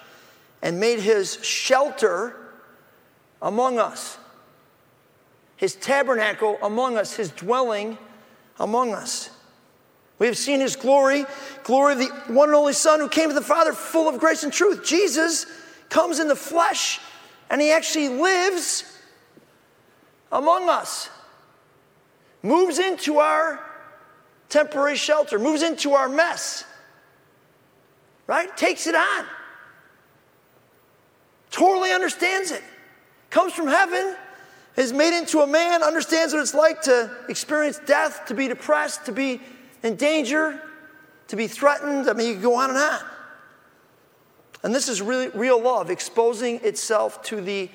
and 0.62 0.80
made 0.80 1.00
his 1.00 1.44
shelter 1.44 2.36
among 3.42 3.80
us. 3.80 4.18
His 5.56 5.76
tabernacle 5.76 6.58
among 6.62 6.98
us, 6.98 7.16
his 7.16 7.32
dwelling 7.32 7.98
among 8.60 8.94
us. 8.94 9.30
We 10.18 10.28
have 10.28 10.38
seen 10.38 10.60
his 10.60 10.76
glory, 10.76 11.26
glory 11.64 11.94
of 11.94 12.00
the 12.00 12.34
one 12.34 12.50
and 12.50 12.56
only 12.56 12.74
Son 12.74 13.00
who 13.00 13.08
came 13.08 13.30
to 13.30 13.36
the 13.36 13.42
Father 13.42 13.72
full 13.72 14.10
of 14.10 14.20
grace 14.20 14.44
and 14.44 14.52
truth. 14.52 14.84
Jesus 14.84 15.46
comes 15.88 16.20
in 16.20 16.28
the 16.28 16.36
flesh 16.36 17.00
and 17.50 17.60
he 17.62 17.72
actually 17.72 18.10
lives 18.10 18.84
among 20.32 20.70
us, 20.70 21.10
moves 22.44 22.80
into 22.80 23.18
our 23.18 23.60
temporary 24.50 24.96
shelter, 24.96 25.40
moves 25.40 25.64
into 25.64 25.94
our 25.94 26.08
mess, 26.08 26.64
right? 28.28 28.56
Takes 28.56 28.88
it 28.88 28.96
on, 28.96 29.26
totally 31.52 31.92
understands 31.92 32.52
it, 32.52 32.64
comes 33.30 33.54
from 33.54 33.68
heaven, 33.68 34.16
is 34.76 34.94
made 34.94 35.18
into 35.18 35.40
a 35.40 35.48
man, 35.48 35.84
understands 35.84 36.34
what 36.34 36.42
it's 36.42 36.54
like 36.54 36.82
to 36.84 37.12
experience 37.28 37.80
death, 37.86 38.26
to 38.28 38.34
be 38.34 38.48
depressed, 38.48 39.06
to 39.06 39.12
be 39.12 39.42
in 39.84 39.96
danger, 39.96 40.62
to 41.28 41.36
be 41.36 41.48
threatened. 41.48 42.10
I 42.10 42.14
mean, 42.14 42.28
you 42.28 42.34
can 42.34 42.44
go 42.44 42.56
on 42.56 42.70
and 42.70 42.80
on. 42.80 43.00
And 44.64 44.76
this 44.76 44.90
is 44.90 45.02
really 45.02 45.30
real 45.30 45.62
love, 45.62 45.90
exposing 45.90 46.60
itself 46.64 47.24
to 47.24 47.42
the 47.42 47.70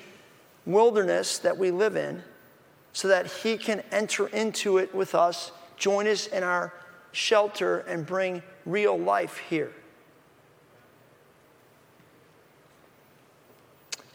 wilderness 0.65 1.39
that 1.39 1.57
we 1.57 1.71
live 1.71 1.95
in 1.95 2.23
so 2.93 3.07
that 3.07 3.27
He 3.27 3.57
can 3.57 3.83
enter 3.91 4.27
into 4.27 4.77
it 4.77 4.93
with 4.93 5.15
us, 5.15 5.51
join 5.77 6.07
us 6.07 6.27
in 6.27 6.43
our 6.43 6.73
shelter, 7.11 7.79
and 7.79 8.05
bring 8.05 8.43
real 8.65 8.97
life 8.97 9.37
here. 9.49 9.73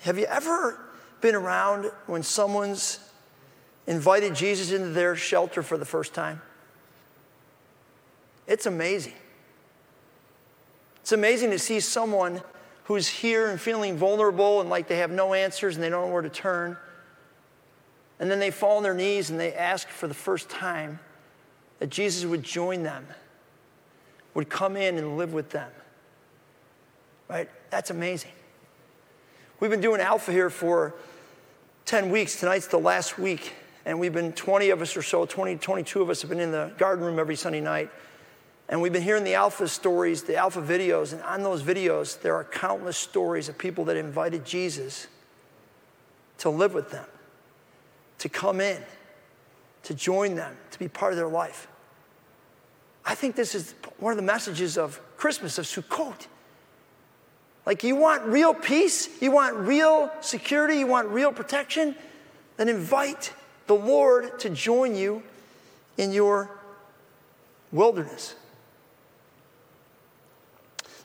Have 0.03 0.19
you 0.19 0.25
ever 0.27 0.81
been 1.21 1.35
around 1.35 1.91
when 2.07 2.23
someone's 2.23 3.01
invited 3.87 4.35
Jesus 4.35 4.73
into 4.73 4.89
their 4.89 5.15
shelter 5.15 5.63
for 5.63 5.77
the 5.77 5.85
first 5.85 6.15
time? 6.15 6.41
It's 8.47 8.67
amazing. 8.67 9.13
It's 11.03 11.13
amazing 11.13 11.51
to 11.51 11.59
see 11.59 11.81
someone 11.81 12.41
who's 12.91 13.07
here 13.07 13.47
and 13.47 13.61
feeling 13.61 13.97
vulnerable 13.97 14.61
and 14.61 14.69
like 14.69 14.89
they 14.89 14.97
have 14.97 15.13
no 15.13 15.33
answers 15.33 15.77
and 15.77 15.85
they 15.85 15.89
don't 15.89 16.09
know 16.09 16.13
where 16.13 16.23
to 16.23 16.29
turn. 16.29 16.77
And 18.19 18.29
then 18.29 18.41
they 18.41 18.51
fall 18.51 18.79
on 18.79 18.83
their 18.83 18.95
knees 18.95 19.31
and 19.31 19.39
they 19.39 19.55
ask 19.55 19.87
for 19.87 20.09
the 20.09 20.15
first 20.15 20.51
time 20.51 20.99
that 21.79 21.89
Jesus 21.89 22.25
would 22.25 22.43
join 22.43 22.83
them, 22.83 23.07
would 24.35 24.49
come 24.49 24.77
in 24.77 24.99
and 24.99 25.17
live 25.17 25.33
with 25.33 25.51
them. 25.51 25.71
Right? 27.29 27.49
That's 27.71 27.91
amazing. 27.91 28.33
We've 29.61 29.71
been 29.71 29.81
doing 29.81 30.01
Alpha 30.01 30.33
here 30.33 30.51
for 30.51 30.97
10 31.85 32.11
weeks. 32.11 32.41
Tonight's 32.41 32.67
the 32.67 32.79
last 32.79 33.21
week. 33.21 33.53
And 33.87 34.01
we've 34.01 34.13
been 34.13 34.33
20 34.33 34.71
of 34.71 34.83
us 34.83 34.97
or 34.97 35.03
so, 35.03 35.27
20, 35.27 35.59
22 35.59 36.03
of 36.03 36.11
us 36.11 36.23
have 36.23 36.29
been 36.29 36.41
in 36.41 36.51
the 36.51 36.73
garden 36.77 37.05
room 37.05 37.21
every 37.21 37.37
Sunday 37.37 37.61
night. 37.61 37.89
And 38.71 38.81
we've 38.81 38.93
been 38.93 39.03
hearing 39.03 39.25
the 39.25 39.35
Alpha 39.35 39.67
stories, 39.67 40.23
the 40.23 40.37
Alpha 40.37 40.63
videos, 40.63 41.13
and 41.13 41.21
on 41.23 41.43
those 41.43 41.61
videos, 41.61 42.23
there 42.23 42.37
are 42.37 42.45
countless 42.45 42.97
stories 42.97 43.49
of 43.49 43.59
people 43.59 43.85
that 43.87 43.97
invited 43.97 44.45
Jesus 44.45 45.09
to 46.39 46.51
live 46.51 46.73
with 46.73 46.93
them, 46.93 47.05
to 48.19 48.29
come 48.29 48.61
in, 48.61 48.81
to 49.83 49.93
join 49.93 50.37
them, 50.37 50.57
to 50.71 50.79
be 50.79 50.87
part 50.87 51.13
of 51.13 51.17
their 51.17 51.29
life. 51.29 51.67
I 53.05 53.17
think 53.17 53.35
this 53.35 53.57
is 53.57 53.75
one 53.99 54.13
of 54.13 54.17
the 54.17 54.23
messages 54.23 54.79
of 54.79 55.01
Christmas, 55.17 55.59
of 55.59 55.65
Sukkot. 55.65 56.29
Like, 57.67 57.83
you 57.83 57.97
want 57.97 58.23
real 58.23 58.55
peace, 58.55 59.21
you 59.21 59.33
want 59.33 59.57
real 59.57 60.13
security, 60.21 60.77
you 60.77 60.87
want 60.87 61.09
real 61.09 61.33
protection, 61.33 61.97
then 62.57 62.69
invite 62.69 63.33
the 63.67 63.75
Lord 63.75 64.39
to 64.39 64.51
join 64.51 64.95
you 64.95 65.25
in 65.99 66.13
your 66.13 66.49
wilderness. 67.73 68.37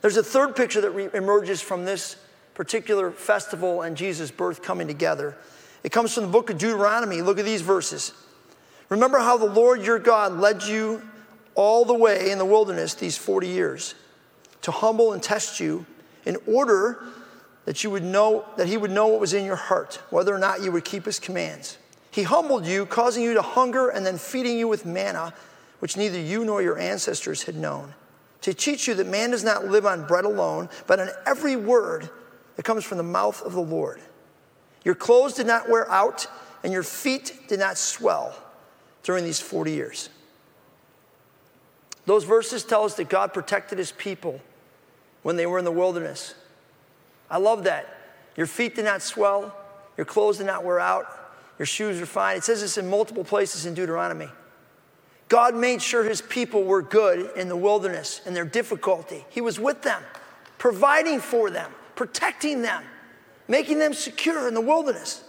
There's 0.06 0.16
a 0.16 0.22
third 0.22 0.54
picture 0.54 0.80
that 0.82 0.92
re- 0.92 1.08
emerges 1.14 1.60
from 1.60 1.84
this 1.84 2.14
particular 2.54 3.10
festival 3.10 3.82
and 3.82 3.96
Jesus' 3.96 4.30
birth 4.30 4.62
coming 4.62 4.86
together. 4.86 5.34
It 5.82 5.90
comes 5.90 6.14
from 6.14 6.22
the 6.22 6.28
book 6.28 6.48
of 6.48 6.58
Deuteronomy. 6.58 7.22
Look 7.22 7.40
at 7.40 7.44
these 7.44 7.60
verses. 7.60 8.12
Remember 8.88 9.18
how 9.18 9.36
the 9.36 9.46
Lord 9.46 9.82
your 9.82 9.98
God 9.98 10.34
led 10.34 10.62
you 10.62 11.02
all 11.56 11.84
the 11.84 11.92
way 11.92 12.30
in 12.30 12.38
the 12.38 12.44
wilderness 12.44 12.94
these 12.94 13.18
40 13.18 13.48
years 13.48 13.96
to 14.62 14.70
humble 14.70 15.12
and 15.12 15.20
test 15.20 15.58
you 15.58 15.84
in 16.24 16.36
order 16.46 17.02
that 17.64 17.82
you 17.82 17.90
would 17.90 18.04
know 18.04 18.44
that 18.56 18.68
he 18.68 18.76
would 18.76 18.92
know 18.92 19.08
what 19.08 19.18
was 19.18 19.34
in 19.34 19.44
your 19.44 19.56
heart, 19.56 20.00
whether 20.10 20.32
or 20.32 20.38
not 20.38 20.62
you 20.62 20.70
would 20.70 20.84
keep 20.84 21.04
his 21.04 21.18
commands. 21.18 21.78
He 22.12 22.22
humbled 22.22 22.64
you, 22.64 22.86
causing 22.86 23.24
you 23.24 23.34
to 23.34 23.42
hunger 23.42 23.88
and 23.88 24.06
then 24.06 24.18
feeding 24.18 24.56
you 24.56 24.68
with 24.68 24.86
manna, 24.86 25.34
which 25.80 25.96
neither 25.96 26.20
you 26.20 26.44
nor 26.44 26.62
your 26.62 26.78
ancestors 26.78 27.42
had 27.42 27.56
known 27.56 27.92
to 28.42 28.54
teach 28.54 28.86
you 28.86 28.94
that 28.94 29.06
man 29.06 29.30
does 29.30 29.44
not 29.44 29.66
live 29.66 29.86
on 29.86 30.06
bread 30.06 30.24
alone, 30.24 30.68
but 30.86 31.00
on 31.00 31.08
every 31.26 31.56
word 31.56 32.08
that 32.56 32.64
comes 32.64 32.84
from 32.84 32.98
the 32.98 33.04
mouth 33.04 33.42
of 33.42 33.52
the 33.52 33.60
Lord. 33.60 34.00
Your 34.84 34.94
clothes 34.94 35.34
did 35.34 35.46
not 35.46 35.68
wear 35.68 35.90
out, 35.90 36.26
and 36.62 36.72
your 36.72 36.82
feet 36.82 37.48
did 37.48 37.58
not 37.58 37.76
swell 37.76 38.34
during 39.02 39.24
these 39.24 39.40
40 39.40 39.72
years. 39.72 40.10
Those 42.06 42.24
verses 42.24 42.64
tell 42.64 42.84
us 42.84 42.94
that 42.94 43.08
God 43.08 43.34
protected 43.34 43.78
his 43.78 43.92
people 43.92 44.40
when 45.22 45.36
they 45.36 45.46
were 45.46 45.58
in 45.58 45.64
the 45.64 45.72
wilderness. 45.72 46.34
I 47.28 47.38
love 47.38 47.64
that. 47.64 47.92
Your 48.36 48.46
feet 48.46 48.76
did 48.76 48.84
not 48.84 49.02
swell, 49.02 49.56
your 49.96 50.04
clothes 50.04 50.38
did 50.38 50.46
not 50.46 50.62
wear 50.62 50.78
out, 50.78 51.06
your 51.58 51.66
shoes 51.66 51.98
were 51.98 52.06
fine. 52.06 52.36
It 52.36 52.44
says 52.44 52.60
this 52.60 52.78
in 52.78 52.88
multiple 52.88 53.24
places 53.24 53.66
in 53.66 53.74
Deuteronomy. 53.74 54.28
God 55.28 55.56
made 55.56 55.82
sure 55.82 56.04
his 56.04 56.22
people 56.22 56.64
were 56.64 56.82
good 56.82 57.36
in 57.36 57.48
the 57.48 57.56
wilderness 57.56 58.20
in 58.26 58.34
their 58.34 58.44
difficulty. 58.44 59.24
He 59.28 59.40
was 59.40 59.58
with 59.58 59.82
them, 59.82 60.02
providing 60.58 61.20
for 61.20 61.50
them, 61.50 61.72
protecting 61.96 62.62
them, 62.62 62.84
making 63.48 63.78
them 63.78 63.92
secure 63.92 64.46
in 64.46 64.54
the 64.54 64.60
wilderness. 64.60 65.24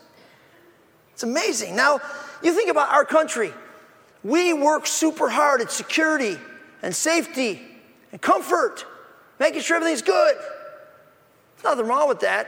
It's 1.13 1.23
amazing. 1.23 1.75
Now, 1.75 1.99
you 2.43 2.53
think 2.53 2.69
about 2.69 2.89
our 2.89 3.05
country. 3.05 3.51
We 4.23 4.53
work 4.53 4.85
super 4.85 5.29
hard 5.29 5.61
at 5.61 5.71
security 5.71 6.37
and 6.83 6.95
safety 6.95 7.59
and 8.11 8.21
comfort, 8.21 8.85
making 9.39 9.61
sure 9.61 9.77
everything's 9.77 10.03
good. 10.03 10.35
There's 10.35 11.63
nothing 11.63 11.87
wrong 11.87 12.07
with 12.07 12.19
that. 12.19 12.47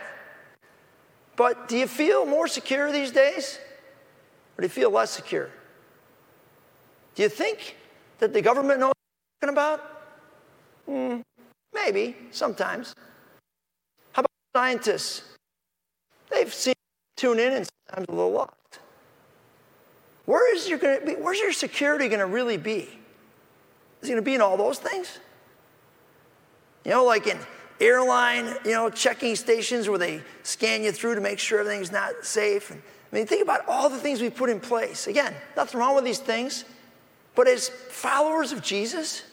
But 1.36 1.68
do 1.68 1.78
you 1.78 1.88
feel 1.88 2.26
more 2.26 2.48
secure 2.48 2.92
these 2.92 3.12
days? 3.12 3.58
Or 4.56 4.62
do 4.62 4.66
you 4.66 4.70
feel 4.70 4.92
less 4.92 5.10
secure? 5.10 5.50
Do 7.20 7.24
you 7.24 7.30
think 7.30 7.76
that 8.20 8.32
the 8.32 8.42
government 8.42 8.80
knows 8.80 8.94
what 9.42 9.50
I'm 9.50 9.54
talking 9.54 9.76
about? 9.76 10.02
Mm, 10.90 11.22
maybe, 11.74 12.16
sometimes. 12.32 12.96
How 14.14 14.22
about 14.22 14.32
scientists? 14.56 15.24
They've 16.32 16.54
seen 16.54 16.76
tune 17.18 17.40
in 17.40 17.52
and 17.52 17.68
sometimes 17.90 18.08
a 18.08 18.12
little 18.14 18.32
lost. 18.32 18.80
Where 20.28 20.56
is 20.56 20.70
your 20.70 20.80
gonna 20.80 21.02
be, 21.06 21.16
where's 21.16 21.42
your 21.42 21.52
security 21.52 22.08
going 22.08 22.22
to 22.22 22.26
really 22.26 22.56
be? 22.56 22.88
Is 24.02 24.08
it 24.08 24.14
going 24.14 24.16
to 24.16 24.22
be 24.22 24.36
in 24.36 24.40
all 24.40 24.56
those 24.56 24.80
things? 24.80 25.20
You 26.86 26.92
know, 26.92 27.04
like 27.04 27.28
in 27.28 27.38
airline, 27.82 28.46
you 28.64 28.72
know, 28.72 28.90
checking 28.90 29.36
stations 29.36 29.90
where 29.90 30.00
they 30.00 30.22
scan 30.44 30.84
you 30.84 30.94
through 30.94 31.16
to 31.16 31.22
make 31.22 31.40
sure 31.40 31.60
everything's 31.60 31.92
not 31.92 32.24
safe. 32.24 32.72
And, 32.72 32.82
I 33.12 33.16
mean, 33.18 33.26
think 33.26 33.44
about 33.44 33.68
all 33.68 33.90
the 33.90 34.00
things 34.00 34.22
we 34.22 34.30
put 34.30 34.50
in 34.50 34.62
place. 34.62 35.08
Again, 35.08 35.36
nothing 35.58 35.82
wrong 35.82 35.96
with 35.96 36.06
these 36.06 36.20
things. 36.20 36.64
But 37.40 37.48
as 37.48 37.70
followers 37.70 38.52
of 38.52 38.62
Jesus, 38.62 39.24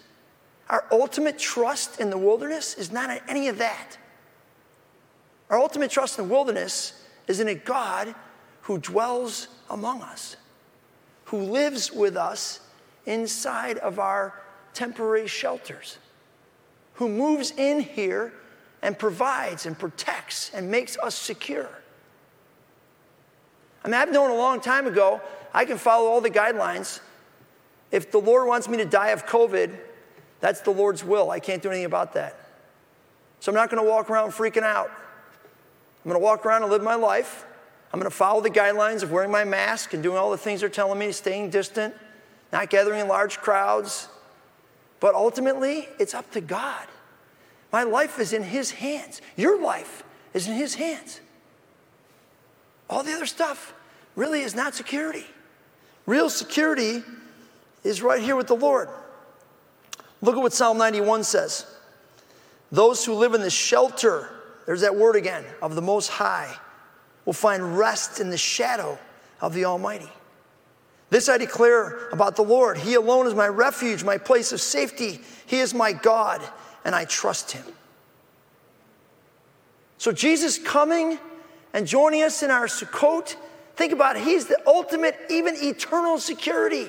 our 0.71 0.85
ultimate 0.93 1.41
trust 1.41 1.99
in 1.99 2.09
the 2.09 2.17
wilderness 2.17 2.75
is 2.75 2.93
not 2.93 3.11
in 3.11 3.19
any 3.27 3.49
of 3.49 3.59
that. 3.59 3.99
Our 5.51 5.59
ultimate 5.59 5.91
trust 5.91 6.17
in 6.17 6.29
the 6.29 6.33
wilderness 6.33 7.03
is 7.27 7.41
in 7.41 7.49
a 7.49 7.57
God 7.57 8.15
who 8.61 8.79
dwells 8.79 9.49
among 9.71 10.03
us, 10.03 10.37
who 11.25 11.39
lives 11.39 11.91
with 11.91 12.17
us 12.17 12.61
inside 13.07 13.79
of 13.79 13.99
our 13.99 14.41
temporary 14.73 15.27
shelters, 15.27 15.99
who 16.95 17.09
moves 17.09 17.55
in 17.57 17.81
here 17.81 18.33
and 18.83 18.97
provides 18.97 19.67
and 19.67 19.77
protects 19.77 20.53
and 20.55 20.71
makes 20.71 20.97
us 20.99 21.17
secure. 21.17 21.71
I 23.83 23.89
mean, 23.89 23.95
I've 23.95 24.13
known 24.13 24.31
a 24.31 24.37
long 24.37 24.61
time 24.61 24.87
ago 24.87 25.21
I 25.53 25.65
can 25.65 25.77
follow 25.77 26.07
all 26.07 26.21
the 26.21 26.31
guidelines 26.31 27.01
if 27.97 28.11
the 28.13 28.19
Lord 28.21 28.47
wants 28.47 28.69
me 28.69 28.77
to 28.77 28.85
die 28.85 29.09
of 29.09 29.25
COVID, 29.25 29.75
that's 30.41 30.61
the 30.61 30.71
Lord's 30.71 31.03
will. 31.03 31.31
I 31.31 31.41
can't 31.41 31.63
do 31.63 31.71
anything 31.71 31.87
about 31.87 32.13
that. 32.13 32.39
So 33.41 33.51
I'm 33.51 33.57
not 33.57 33.71
going 33.71 33.83
to 33.83 33.89
walk 33.89 34.11
around 34.11 34.33
freaking 34.33 34.65
out. 34.65 34.91
I'm 36.05 36.11
going 36.11 36.21
to 36.21 36.23
walk 36.23 36.45
around 36.45 36.63
and 36.63 36.71
live 36.71 36.83
my 36.83 36.95
life. 36.95 37.47
I'm 37.95 37.99
going 37.99 38.11
to 38.11 38.15
follow 38.15 38.43
the 38.43 38.51
guidelines 38.51 39.03
of 39.03 39.13
wearing 39.13 39.31
my 39.31 39.45
mask 39.45 39.95
and 39.95 40.03
doing 40.03 40.19
all 40.19 40.31
the 40.31 40.37
things 40.37 40.61
they're 40.61 40.69
telling 40.69 40.99
me, 40.99 41.11
staying 41.11 41.49
distant, 41.49 41.95
not 42.53 42.69
gathering 42.69 43.01
in 43.01 43.09
large 43.09 43.39
crowds. 43.39 44.09
But 45.01 45.15
ultimately, 45.15 45.89
it's 45.99 46.13
up 46.13 46.31
to 46.33 46.43
God. 46.43 46.87
My 47.73 47.85
life 47.85 48.19
is 48.19 48.35
in 48.35 48.43
His 48.43 48.73
hands. 48.73 49.23
Your 49.37 49.59
life 49.59 50.05
is 50.35 50.49
in 50.49 50.53
His 50.53 50.75
hands. 50.75 51.23
All 52.91 53.03
the 53.03 53.15
other 53.15 53.25
stuff 53.25 53.73
really 54.17 54.43
is 54.43 54.55
not 54.55 54.75
security. 54.75 55.25
Real 56.05 56.29
security 56.29 57.03
is 57.87 58.03
right 58.03 58.21
here 58.21 58.37
with 58.37 58.47
the 58.47 58.57
Lord. 58.57 58.89
Look 60.23 60.37
at 60.37 60.43
what 60.43 60.53
Psalm 60.53 60.79
91 60.79 61.25
says. 61.25 61.67
Those 62.73 63.05
who 63.05 63.15
live 63.15 63.35
in 63.35 63.41
the 63.41 63.51
shelter, 63.51 64.29
there's 64.67 64.81
that 64.81 64.95
word 64.95 65.17
again, 65.17 65.45
of 65.63 65.75
the 65.75 65.83
Most 65.83 66.09
High, 66.09 66.55
will 67.25 67.33
find 67.33 67.79
rest 67.79 68.21
in 68.21 68.31
the 68.31 68.37
shadow 68.37 68.99
of 69.41 69.55
the 69.55 69.65
Almighty. 69.65 70.11
This 71.11 71.29
I 71.29 71.39
declare 71.39 72.09
about 72.11 72.37
the 72.37 72.43
Lord. 72.43 72.79
He 72.79 72.95
alone 72.95 73.27
is 73.27 73.35
my 73.35 73.47
refuge, 73.47 74.03
my 74.03 74.19
place 74.19 74.53
of 74.53 74.61
safety. 74.61 75.21
He 75.47 75.59
is 75.59 75.73
my 75.73 75.93
God, 75.93 76.43
and 76.85 76.95
I 76.95 77.05
trust 77.05 77.53
him. 77.53 77.65
So, 79.99 80.13
Jesus 80.13 80.59
coming 80.59 81.19
and 81.73 81.87
joining 81.87 82.23
us 82.23 82.43
in 82.43 82.51
our 82.51 82.67
Sukkot, 82.67 83.37
think 83.77 83.93
about 83.93 84.17
it, 84.17 84.25
he's 84.25 84.47
the 84.47 84.61
ultimate, 84.67 85.17
even 85.31 85.55
eternal 85.57 86.19
security. 86.19 86.89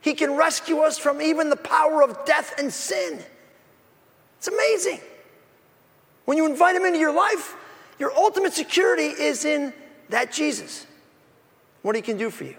He 0.00 0.14
can 0.14 0.36
rescue 0.36 0.78
us 0.78 0.98
from 0.98 1.20
even 1.20 1.50
the 1.50 1.56
power 1.56 2.02
of 2.02 2.24
death 2.24 2.54
and 2.58 2.72
sin. 2.72 3.20
It's 4.38 4.48
amazing. 4.48 5.00
When 6.24 6.36
you 6.36 6.46
invite 6.46 6.76
him 6.76 6.84
into 6.84 6.98
your 6.98 7.12
life, 7.12 7.56
your 7.98 8.12
ultimate 8.12 8.52
security 8.52 9.06
is 9.06 9.44
in 9.44 9.72
that 10.10 10.32
Jesus, 10.32 10.86
what 11.82 11.96
he 11.96 12.02
can 12.02 12.16
do 12.16 12.30
for 12.30 12.44
you. 12.44 12.56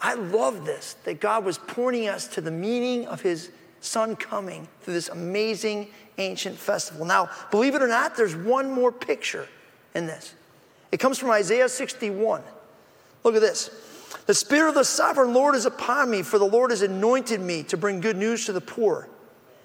I 0.00 0.14
love 0.14 0.64
this 0.64 0.94
that 1.04 1.20
God 1.20 1.44
was 1.44 1.58
pointing 1.58 2.08
us 2.08 2.26
to 2.28 2.40
the 2.40 2.50
meaning 2.50 3.06
of 3.06 3.20
his 3.20 3.50
son 3.80 4.16
coming 4.16 4.68
through 4.82 4.94
this 4.94 5.08
amazing 5.08 5.88
ancient 6.18 6.56
festival. 6.56 7.06
Now, 7.06 7.30
believe 7.50 7.74
it 7.74 7.82
or 7.82 7.88
not, 7.88 8.16
there's 8.16 8.34
one 8.34 8.70
more 8.70 8.92
picture 8.92 9.48
in 9.94 10.06
this. 10.06 10.34
It 10.92 10.98
comes 10.98 11.18
from 11.18 11.30
Isaiah 11.30 11.68
61. 11.68 12.42
Look 13.22 13.34
at 13.34 13.40
this. 13.40 13.70
The 14.26 14.34
Spirit 14.34 14.70
of 14.70 14.74
the 14.74 14.84
sovereign 14.84 15.34
Lord 15.34 15.54
is 15.54 15.66
upon 15.66 16.10
me, 16.10 16.22
for 16.22 16.38
the 16.38 16.44
Lord 16.44 16.70
has 16.70 16.82
anointed 16.82 17.40
me 17.40 17.62
to 17.64 17.76
bring 17.76 18.00
good 18.00 18.16
news 18.16 18.46
to 18.46 18.52
the 18.52 18.60
poor. 18.60 19.08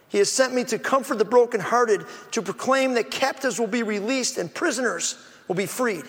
He 0.10 0.18
has 0.18 0.32
sent 0.32 0.54
me 0.54 0.64
to 0.66 0.78
comfort 0.78 1.18
the 1.18 1.26
brokenhearted, 1.26 2.06
to 2.32 2.42
proclaim 2.42 2.96
that 2.96 3.12
captives 3.12 3.60
will 3.60 3.68
be 3.68 3.84
released 3.84 4.38
and 4.38 4.54
prisoners 4.54 5.18
will 5.48 5.56
be 5.56 5.66
freed. 5.66 6.04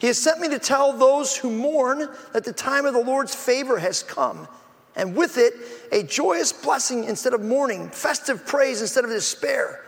He 0.00 0.08
has 0.08 0.18
sent 0.18 0.40
me 0.40 0.48
to 0.48 0.58
tell 0.58 0.92
those 0.92 1.36
who 1.36 1.50
mourn 1.50 2.08
that 2.32 2.44
the 2.44 2.52
time 2.52 2.84
of 2.84 2.94
the 2.94 3.04
Lord's 3.04 3.34
favor 3.34 3.78
has 3.78 4.02
come, 4.02 4.48
and 4.96 5.14
with 5.14 5.38
it, 5.38 5.54
a 5.92 6.02
joyous 6.02 6.52
blessing 6.52 7.04
instead 7.04 7.32
of 7.32 7.40
mourning, 7.40 7.88
festive 7.90 8.44
praise 8.44 8.80
instead 8.80 9.04
of 9.04 9.10
despair. 9.10 9.84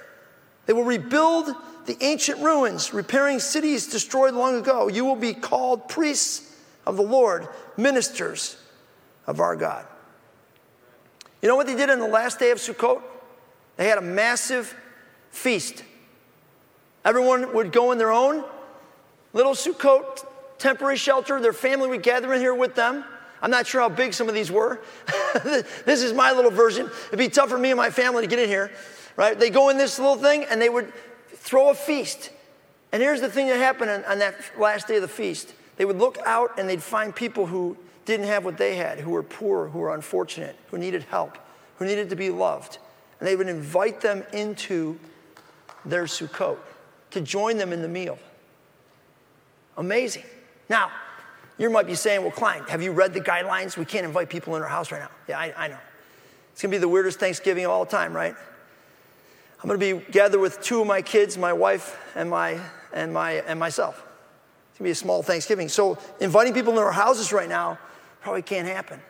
They 0.67 0.73
will 0.73 0.85
rebuild 0.85 1.55
the 1.87 1.97
ancient 2.01 2.41
ruins, 2.41 2.95
repairing 2.95 3.41
cities 3.41 3.89
destroyed 3.89 4.35
long 4.35 4.57
ago. 4.57 4.89
You 4.89 5.05
will 5.05 5.17
be 5.17 5.35
called 5.35 5.89
priests 5.89 6.44
of 6.87 6.97
the 6.97 7.03
Lord, 7.03 7.49
ministers 7.77 8.57
of 9.27 9.41
our 9.41 9.57
God. 9.57 9.87
You 11.43 11.49
know 11.49 11.57
what 11.57 11.67
they 11.67 11.77
did 11.77 11.91
on 11.91 11.99
the 11.99 12.09
last 12.09 12.39
day 12.39 12.51
of 12.51 12.59
Sukkot? 12.59 13.03
They 13.77 13.89
had 13.89 13.99
a 13.99 14.03
massive 14.03 14.75
feast. 15.31 15.85
Everyone 17.05 17.53
would 17.55 17.73
go 17.73 17.93
in 17.93 17.99
their 17.99 18.13
own 18.13 18.45
little 19.33 19.53
Sukkot 19.53 20.27
temporary 20.59 20.97
shelter. 20.97 21.41
Their 21.41 21.53
family 21.53 21.89
would 21.89 22.03
gather 22.03 22.33
in 22.33 22.41
here 22.41 22.55
with 22.55 22.75
them. 22.75 23.05
I'm 23.43 23.51
not 23.51 23.67
sure 23.67 23.83
how 23.83 23.91
big 23.91 24.15
some 24.15 24.29
of 24.29 24.35
these 24.35 24.51
were. 24.51 24.81
this 25.45 26.03
is 26.03 26.15
my 26.15 26.33
little 26.33 26.51
version. 26.51 26.89
It'd 27.09 27.19
be 27.19 27.29
tough 27.29 27.51
for 27.51 27.59
me 27.59 27.71
and 27.71 27.77
my 27.77 27.91
family 27.91 28.23
to 28.23 28.27
get 28.27 28.39
in 28.39 28.49
here, 28.49 28.71
right? 29.17 29.39
They 29.39 29.51
go 29.51 29.69
in 29.69 29.77
this 29.77 29.99
little 29.99 30.17
thing 30.17 30.45
and 30.45 30.63
they 30.63 30.71
would 30.71 30.91
throw 31.35 31.69
a 31.69 31.75
feast. 31.75 32.31
And 32.91 33.03
here's 33.03 33.21
the 33.21 33.29
thing 33.29 33.49
that 33.49 33.59
happened 33.59 33.91
on, 33.91 34.05
on 34.05 34.19
that 34.21 34.37
last 34.59 34.89
day 34.89 34.97
of 34.97 35.03
the 35.03 35.09
feast 35.09 35.53
they 35.77 35.85
would 35.85 35.99
look 35.99 36.19
out 36.25 36.59
and 36.59 36.69
they'd 36.69 36.83
find 36.83 37.15
people 37.15 37.47
who 37.47 37.77
didn't 38.05 38.27
have 38.27 38.45
what 38.45 38.59
they 38.59 38.77
had, 38.77 39.01
who 39.01 39.11
were 39.11 39.23
poor, 39.23 39.69
who 39.69 39.79
were 39.79 39.95
unfortunate, 39.95 40.57
who 40.71 40.79
needed 40.79 41.03
help, 41.05 41.39
who 41.79 41.87
needed 41.87 42.11
to 42.11 42.17
be 42.17 42.31
loved. 42.31 42.79
And 43.19 43.29
they 43.29 43.37
would 43.37 43.49
invite 43.49 44.01
them 44.01 44.25
into 44.33 44.99
their 45.85 46.05
Sukkot 46.05 46.59
to 47.13 47.21
join 47.21 47.57
them 47.57 47.73
in 47.73 47.83
the 47.83 47.89
meal. 47.89 48.19
Amazing. 49.77 50.25
Now, 50.69 50.91
you 51.59 51.71
might 51.71 51.87
be 51.87 51.95
saying, 51.95 52.23
well, 52.23 52.31
Klein, 52.31 52.63
have 52.65 52.83
you 52.83 52.93
read 52.93 53.15
the 53.15 53.21
guidelines? 53.21 53.77
We 53.77 53.85
can't 53.85 54.05
invite 54.05 54.29
people 54.29 54.57
in 54.57 54.63
our 54.63 54.69
house 54.69 54.91
right 54.91 55.01
now. 55.01 55.11
Yeah, 55.29 55.39
I, 55.39 55.55
I 55.57 55.69
know. 55.69 55.79
It's 56.53 56.63
gonna 56.63 56.73
be 56.73 56.79
the 56.79 56.89
weirdest 56.89 57.19
Thanksgiving 57.19 57.65
of 57.65 57.71
all 57.71 57.87
time, 57.87 58.13
right? 58.13 58.35
I'm 59.63 59.69
gonna 59.69 59.79
be 59.79 60.05
gathered 60.11 60.41
with 60.41 60.61
two 60.61 60.81
of 60.81 60.87
my 60.87 61.03
kids, 61.03 61.39
my 61.39 61.53
wife 61.53 61.99
and, 62.15 62.29
my, 62.29 62.61
and, 62.93 63.13
my, 63.13 63.33
and 63.33 63.59
myself. 63.59 64.05
It's 64.75 64.81
gonna 64.81 64.89
be 64.89 64.91
a 64.91 64.95
small 64.97 65.23
Thanksgiving. 65.23 65.69
So 65.69 65.99
inviting 66.19 66.53
people 66.53 66.73
into 66.73 66.83
our 66.83 66.91
houses 66.91 67.33
right 67.33 67.49
now 67.49 67.79
probably 68.23 68.43
can't 68.43 68.67
happen. 68.67 69.01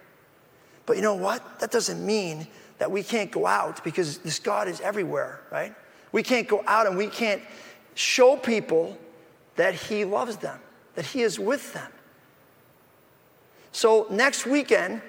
But 0.84 0.96
you 0.96 1.02
know 1.02 1.14
what? 1.14 1.60
That 1.60 1.70
doesn't 1.70 2.04
mean 2.04 2.46
that 2.76 2.90
we 2.90 3.02
can't 3.02 3.30
go 3.30 3.46
out 3.46 3.82
because 3.82 4.18
this 4.18 4.38
God 4.38 4.68
is 4.68 4.82
everywhere, 4.82 5.40
right? 5.50 5.74
We 6.12 6.22
can't 6.22 6.46
go 6.46 6.62
out 6.66 6.86
and 6.86 6.98
we 6.98 7.06
can't 7.06 7.40
show 7.94 8.36
people 8.36 8.98
that 9.56 9.72
He 9.72 10.04
loves 10.04 10.36
them, 10.36 10.58
that 10.96 11.06
He 11.06 11.22
is 11.22 11.38
with 11.38 11.72
them. 11.72 11.90
So 13.72 14.06
next 14.10 14.44
weekend 14.44 15.00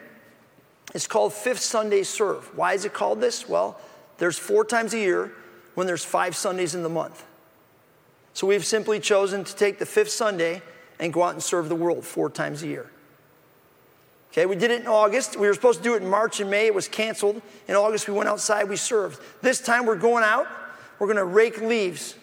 is 0.94 1.06
called 1.06 1.34
Fifth 1.34 1.60
Sunday 1.60 2.04
Serve. 2.04 2.50
Why 2.56 2.76
is 2.76 2.86
it 2.86 2.94
called 2.94 3.20
this? 3.20 3.50
Well, 3.50 3.78
there's 4.20 4.38
four 4.38 4.63
times 4.63 4.94
a 4.94 5.00
year 5.00 5.34
when 5.74 5.86
there's 5.86 6.06
five 6.06 6.34
Sundays 6.34 6.76
in 6.76 6.82
the 6.82 6.88
month. 6.88 7.26
So 8.36 8.45
we've 8.48 8.65
simply 8.65 9.00
chosen 9.00 9.45
to 9.45 9.56
take 9.56 9.80
the 9.80 9.86
fifth 9.86 10.12
Sunday 10.12 10.62
and 11.00 11.13
go 11.13 11.24
out 11.24 11.34
and 11.34 11.41
serve 11.41 11.69
the 11.69 11.76
world 11.76 12.04
four 12.04 12.30
times 12.30 12.63
a 12.63 12.67
year. 12.67 12.91
Okay, 14.32 14.45
we 14.45 14.58
did 14.58 14.71
it 14.71 14.82
in 14.82 14.88
August. 14.88 15.39
We 15.39 15.48
were 15.48 15.54
supposed 15.54 15.78
to 15.78 15.84
do 15.84 15.95
it 15.95 16.04
in 16.04 16.10
March 16.10 16.41
and 16.41 16.52
May. 16.52 16.65
It 16.65 16.76
was 16.76 16.89
canceled. 16.89 17.41
In 17.69 17.76
August, 17.76 18.10
we 18.10 18.13
went 18.13 18.28
outside, 18.28 18.67
we 18.67 18.76
served. 18.76 19.21
This 19.41 19.62
time, 19.62 19.86
we're 19.86 19.95
going 19.95 20.26
out. 20.26 20.48
We're 21.00 21.08
going 21.08 21.15
to 21.15 21.24
rake 21.24 21.62
leaves. 21.62 22.15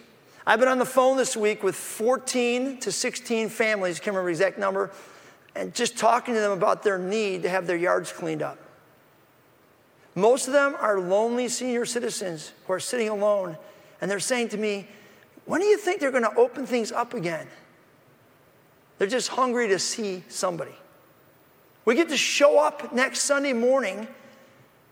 I've 0.45 0.59
been 0.59 0.69
on 0.69 0.77
the 0.77 0.85
phone 0.85 1.17
this 1.17 1.35
week 1.35 1.63
with 1.63 1.73
14 1.73 2.79
to 2.81 2.91
16 2.91 3.49
families, 3.49 3.97
can't 3.97 4.07
remember 4.07 4.29
exact 4.29 4.59
number, 4.59 4.91
and 5.55 5.73
just 5.73 5.97
talking 5.97 6.35
to 6.35 6.39
them 6.39 6.51
about 6.51 6.83
their 6.83 6.99
need 6.99 7.41
to 7.41 7.49
have 7.49 7.65
their 7.65 7.77
yards 7.77 8.11
cleaned 8.11 8.43
up. 8.43 8.59
Most 10.13 10.45
of 10.45 10.53
them 10.53 10.75
are 10.79 10.99
lonely 10.99 11.47
senior 11.49 11.87
citizens 11.87 12.51
who 12.67 12.73
are 12.73 12.79
sitting 12.79 13.09
alone, 13.09 13.57
and 13.99 14.11
they're 14.11 14.19
saying 14.19 14.49
to 14.49 14.57
me, 14.57 14.87
When 15.45 15.61
do 15.61 15.67
you 15.67 15.77
think 15.77 15.99
they're 15.99 16.11
going 16.11 16.23
to 16.23 16.35
open 16.35 16.65
things 16.65 16.91
up 16.91 17.13
again? 17.13 17.47
They're 18.97 19.07
just 19.07 19.29
hungry 19.29 19.67
to 19.69 19.79
see 19.79 20.23
somebody. 20.29 20.75
We 21.85 21.95
get 21.95 22.09
to 22.09 22.17
show 22.17 22.59
up 22.59 22.93
next 22.93 23.21
Sunday 23.21 23.53
morning 23.53 24.07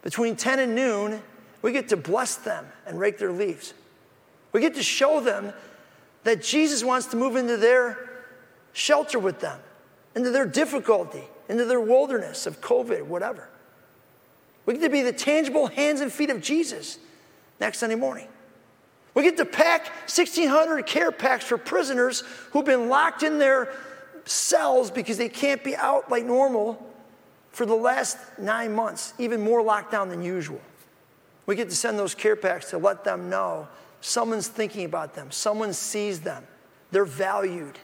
between 0.02 0.36
10 0.36 0.60
and 0.60 0.76
noon. 0.76 1.22
We 1.62 1.72
get 1.72 1.90
to 1.90 1.98
bless 1.98 2.36
them 2.36 2.66
and 2.86 3.00
rake 3.00 3.18
their 3.18 3.32
leaves. 3.32 3.74
We 4.52 4.60
get 4.60 4.76
to 4.76 4.84
show 4.84 5.22
them 5.22 5.54
that 6.24 6.44
Jesus 6.44 6.84
wants 6.84 7.08
to 7.08 7.18
move 7.18 7.36
into 7.36 7.58
their 7.58 8.10
shelter 8.74 9.20
with 9.20 9.40
them, 9.40 9.60
into 10.16 10.30
their 10.32 10.46
difficulty, 10.46 11.24
into 11.48 11.66
their 11.66 11.80
wilderness 11.80 12.46
of 12.46 12.62
COVID, 12.62 13.04
whatever. 13.04 13.48
We 14.66 14.74
get 14.74 14.82
to 14.82 14.90
be 14.90 15.02
the 15.02 15.14
tangible 15.14 15.68
hands 15.68 16.02
and 16.02 16.12
feet 16.12 16.30
of 16.30 16.42
Jesus 16.42 17.00
next 17.60 17.80
Sunday 17.80 17.96
morning. 17.96 18.28
We 19.14 19.24
get 19.24 19.38
to 19.38 19.46
pack 19.46 19.88
1,600 19.88 20.86
care 20.86 21.12
packs 21.12 21.46
for 21.46 21.58
prisoners 21.58 22.24
who've 22.52 22.66
been 22.66 22.88
locked 22.90 23.24
in 23.24 23.38
their 23.40 23.74
cells 24.26 24.90
because 24.90 25.18
they 25.18 25.30
can't 25.30 25.64
be 25.64 25.76
out 25.76 26.10
like 26.10 26.26
normal 26.26 26.88
for 27.52 27.66
the 27.66 27.76
last 27.76 28.18
nine 28.38 28.74
months, 28.74 29.14
even 29.18 29.42
more 29.42 29.62
locked 29.62 29.92
down 29.92 30.10
than 30.10 30.22
usual. 30.22 30.62
We 31.46 31.56
get 31.56 31.70
to 31.70 31.76
send 31.76 32.00
those 32.00 32.16
care 32.16 32.38
packs 32.38 32.70
to 32.70 32.78
let 32.78 33.04
them 33.04 33.30
know 33.30 33.68
Someone's 34.02 34.48
thinking 34.48 34.86
about 34.86 35.14
them, 35.14 35.30
someone 35.30 35.74
sees 35.74 36.20
them, 36.20 36.44
they're 36.92 37.06
valued. 37.06 37.78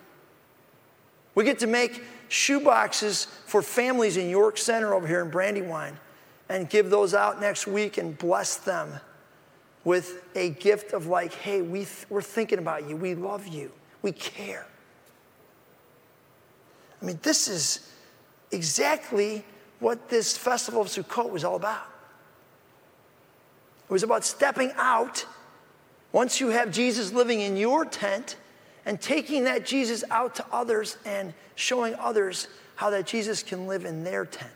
We 1.35 1.43
get 1.43 1.59
to 1.59 1.67
make 1.67 2.03
shoe 2.27 2.59
boxes 2.59 3.25
for 3.45 3.61
families 3.61 4.17
in 4.17 4.27
York 4.27 4.57
Center 4.57 4.95
over 4.95 5.05
here 5.07 5.21
in 5.21 5.29
Brandywine 5.29 5.97
and 6.49 6.67
give 6.67 6.89
those 6.89 7.13
out 7.13 7.39
next 7.39 7.67
week 7.67 7.99
and 7.99 8.17
bless 8.17 8.57
them 8.57 8.99
with 9.87 10.21
a 10.35 10.49
gift 10.49 10.91
of 10.91 11.07
like, 11.07 11.33
hey, 11.33 11.61
we 11.61 11.79
th- 11.79 12.05
we're 12.09 12.21
thinking 12.21 12.59
about 12.59 12.89
you, 12.89 12.97
we 12.97 13.15
love 13.15 13.47
you, 13.47 13.71
we 14.01 14.11
care. 14.11 14.67
I 17.01 17.05
mean, 17.05 17.17
this 17.23 17.47
is 17.47 17.89
exactly 18.51 19.45
what 19.79 20.09
this 20.09 20.35
festival 20.35 20.81
of 20.81 20.89
Sukkot 20.89 21.29
was 21.29 21.45
all 21.45 21.55
about. 21.55 21.87
It 23.89 23.93
was 23.93 24.03
about 24.03 24.25
stepping 24.25 24.73
out 24.75 25.25
once 26.11 26.41
you 26.41 26.49
have 26.49 26.69
Jesus 26.69 27.13
living 27.13 27.39
in 27.39 27.55
your 27.55 27.85
tent 27.85 28.35
and 28.85 28.99
taking 28.99 29.45
that 29.45 29.65
Jesus 29.65 30.03
out 30.11 30.35
to 30.35 30.45
others 30.51 30.97
and 31.05 31.33
showing 31.55 31.95
others 31.95 32.49
how 32.75 32.89
that 32.89 33.05
Jesus 33.05 33.41
can 33.41 33.67
live 33.67 33.85
in 33.85 34.03
their 34.03 34.25
tent. 34.25 34.51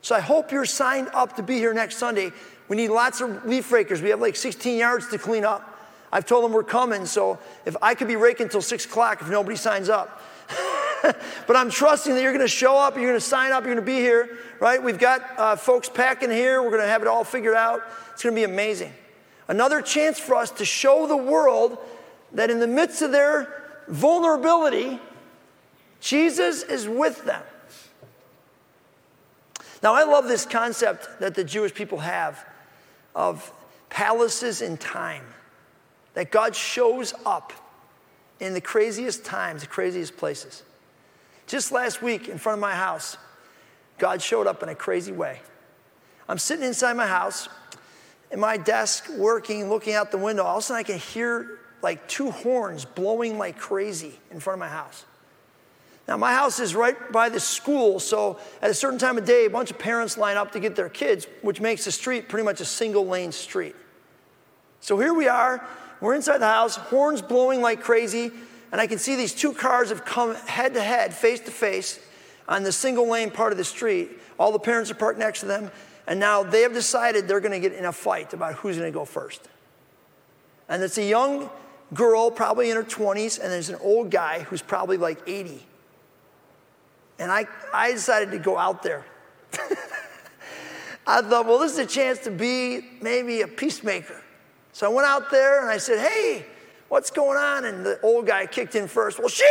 So 0.00 0.14
I 0.14 0.20
hope 0.20 0.50
you're 0.50 0.64
signed 0.64 1.10
up 1.12 1.36
to 1.36 1.42
be 1.42 1.56
here 1.56 1.74
next 1.74 1.98
Sunday. 1.98 2.32
We 2.68 2.76
need 2.76 2.88
lots 2.88 3.20
of 3.20 3.46
leaf 3.46 3.72
rakers. 3.72 4.02
We 4.02 4.10
have 4.10 4.20
like 4.20 4.36
16 4.36 4.78
yards 4.78 5.08
to 5.08 5.18
clean 5.18 5.44
up. 5.44 5.76
I've 6.12 6.26
told 6.26 6.44
them 6.44 6.52
we're 6.52 6.62
coming, 6.62 7.04
so 7.06 7.38
if 7.66 7.76
I 7.82 7.94
could 7.94 8.08
be 8.08 8.16
raking 8.16 8.44
until 8.44 8.62
six 8.62 8.84
o'clock 8.84 9.20
if 9.20 9.28
nobody 9.28 9.56
signs 9.56 9.88
up. 9.88 10.22
but 11.02 11.56
I'm 11.56 11.70
trusting 11.70 12.14
that 12.14 12.22
you're 12.22 12.32
going 12.32 12.44
to 12.44 12.48
show 12.48 12.76
up, 12.76 12.96
you're 12.96 13.04
going 13.04 13.14
to 13.14 13.20
sign 13.20 13.52
up, 13.52 13.64
you're 13.64 13.74
going 13.74 13.84
to 13.84 13.90
be 13.90 13.98
here, 13.98 14.38
right? 14.58 14.82
We've 14.82 14.98
got 14.98 15.22
uh, 15.38 15.56
folks 15.56 15.88
packing 15.88 16.30
here. 16.30 16.62
We're 16.62 16.70
going 16.70 16.82
to 16.82 16.88
have 16.88 17.02
it 17.02 17.08
all 17.08 17.24
figured 17.24 17.54
out. 17.54 17.82
It's 18.12 18.22
going 18.22 18.34
to 18.34 18.40
be 18.40 18.44
amazing. 18.44 18.92
Another 19.48 19.82
chance 19.82 20.18
for 20.18 20.34
us 20.34 20.50
to 20.52 20.64
show 20.64 21.06
the 21.06 21.16
world 21.16 21.78
that 22.32 22.50
in 22.50 22.58
the 22.58 22.66
midst 22.66 23.02
of 23.02 23.12
their 23.12 23.82
vulnerability, 23.88 24.98
Jesus 26.00 26.62
is 26.62 26.88
with 26.88 27.24
them. 27.24 27.42
Now, 29.82 29.94
I 29.94 30.04
love 30.04 30.26
this 30.26 30.44
concept 30.44 31.20
that 31.20 31.34
the 31.34 31.44
Jewish 31.44 31.72
people 31.72 31.98
have 31.98 32.44
of 33.18 33.52
palaces 33.90 34.62
in 34.62 34.76
time, 34.76 35.24
that 36.14 36.30
God 36.30 36.54
shows 36.54 37.12
up 37.26 37.52
in 38.38 38.54
the 38.54 38.60
craziest 38.60 39.24
times, 39.24 39.62
the 39.62 39.66
craziest 39.66 40.16
places. 40.16 40.62
Just 41.48 41.72
last 41.72 42.00
week 42.00 42.28
in 42.28 42.38
front 42.38 42.58
of 42.58 42.60
my 42.60 42.74
house, 42.74 43.16
God 43.98 44.22
showed 44.22 44.46
up 44.46 44.62
in 44.62 44.68
a 44.68 44.74
crazy 44.74 45.10
way. 45.10 45.40
I'm 46.28 46.38
sitting 46.38 46.64
inside 46.64 46.96
my 46.96 47.08
house 47.08 47.48
in 48.30 48.38
my 48.38 48.56
desk 48.56 49.08
working, 49.16 49.68
looking 49.68 49.94
out 49.94 50.12
the 50.12 50.18
window. 50.18 50.44
All 50.44 50.58
of 50.58 50.62
a 50.62 50.66
sudden, 50.66 50.78
I 50.78 50.84
can 50.84 50.98
hear 50.98 51.58
like 51.82 52.06
two 52.06 52.30
horns 52.30 52.84
blowing 52.84 53.36
like 53.36 53.58
crazy 53.58 54.14
in 54.30 54.38
front 54.38 54.56
of 54.56 54.60
my 54.60 54.68
house. 54.68 55.04
Now, 56.08 56.16
my 56.16 56.32
house 56.32 56.58
is 56.58 56.74
right 56.74 57.12
by 57.12 57.28
the 57.28 57.38
school, 57.38 58.00
so 58.00 58.38
at 58.62 58.70
a 58.70 58.74
certain 58.74 58.98
time 58.98 59.18
of 59.18 59.26
day, 59.26 59.44
a 59.44 59.50
bunch 59.50 59.70
of 59.70 59.78
parents 59.78 60.16
line 60.16 60.38
up 60.38 60.52
to 60.52 60.60
get 60.60 60.74
their 60.74 60.88
kids, 60.88 61.26
which 61.42 61.60
makes 61.60 61.84
the 61.84 61.92
street 61.92 62.30
pretty 62.30 62.44
much 62.44 62.62
a 62.62 62.64
single 62.64 63.06
lane 63.06 63.30
street. 63.30 63.76
So 64.80 64.98
here 64.98 65.12
we 65.12 65.28
are, 65.28 65.62
we're 66.00 66.14
inside 66.14 66.38
the 66.38 66.46
house, 66.46 66.76
horns 66.76 67.20
blowing 67.20 67.60
like 67.60 67.82
crazy, 67.82 68.32
and 68.72 68.80
I 68.80 68.86
can 68.86 68.98
see 68.98 69.16
these 69.16 69.34
two 69.34 69.52
cars 69.52 69.90
have 69.90 70.06
come 70.06 70.34
head 70.34 70.72
to 70.74 70.82
head, 70.82 71.12
face 71.12 71.40
to 71.40 71.50
face, 71.50 72.00
on 72.48 72.62
the 72.62 72.72
single 72.72 73.06
lane 73.06 73.30
part 73.30 73.52
of 73.52 73.58
the 73.58 73.64
street. 73.64 74.08
All 74.38 74.50
the 74.50 74.58
parents 74.58 74.90
are 74.90 74.94
parked 74.94 75.18
next 75.18 75.40
to 75.40 75.46
them, 75.46 75.70
and 76.06 76.18
now 76.18 76.42
they 76.42 76.62
have 76.62 76.72
decided 76.72 77.28
they're 77.28 77.40
gonna 77.40 77.60
get 77.60 77.74
in 77.74 77.84
a 77.84 77.92
fight 77.92 78.32
about 78.32 78.54
who's 78.54 78.78
gonna 78.78 78.90
go 78.90 79.04
first. 79.04 79.46
And 80.70 80.82
it's 80.82 80.96
a 80.96 81.04
young 81.04 81.50
girl, 81.92 82.30
probably 82.30 82.70
in 82.70 82.76
her 82.76 82.82
20s, 82.82 83.38
and 83.38 83.52
there's 83.52 83.68
an 83.68 83.78
old 83.82 84.10
guy 84.10 84.40
who's 84.40 84.62
probably 84.62 84.96
like 84.96 85.18
80. 85.26 85.66
And 87.18 87.32
I, 87.32 87.46
I 87.72 87.92
decided 87.92 88.30
to 88.30 88.38
go 88.38 88.56
out 88.56 88.82
there. 88.82 89.04
I 91.06 91.22
thought, 91.22 91.46
well, 91.46 91.58
this 91.58 91.72
is 91.72 91.78
a 91.78 91.86
chance 91.86 92.18
to 92.20 92.30
be 92.30 92.82
maybe 93.00 93.40
a 93.40 93.48
peacemaker. 93.48 94.22
So 94.72 94.90
I 94.90 94.94
went 94.94 95.06
out 95.06 95.30
there 95.30 95.62
and 95.62 95.70
I 95.70 95.78
said, 95.78 95.98
hey, 95.98 96.44
what's 96.88 97.10
going 97.10 97.38
on? 97.38 97.64
And 97.64 97.84
the 97.84 97.98
old 98.02 98.26
guy 98.26 98.46
kicked 98.46 98.74
in 98.74 98.86
first. 98.86 99.18
Well, 99.18 99.28
she, 99.28 99.44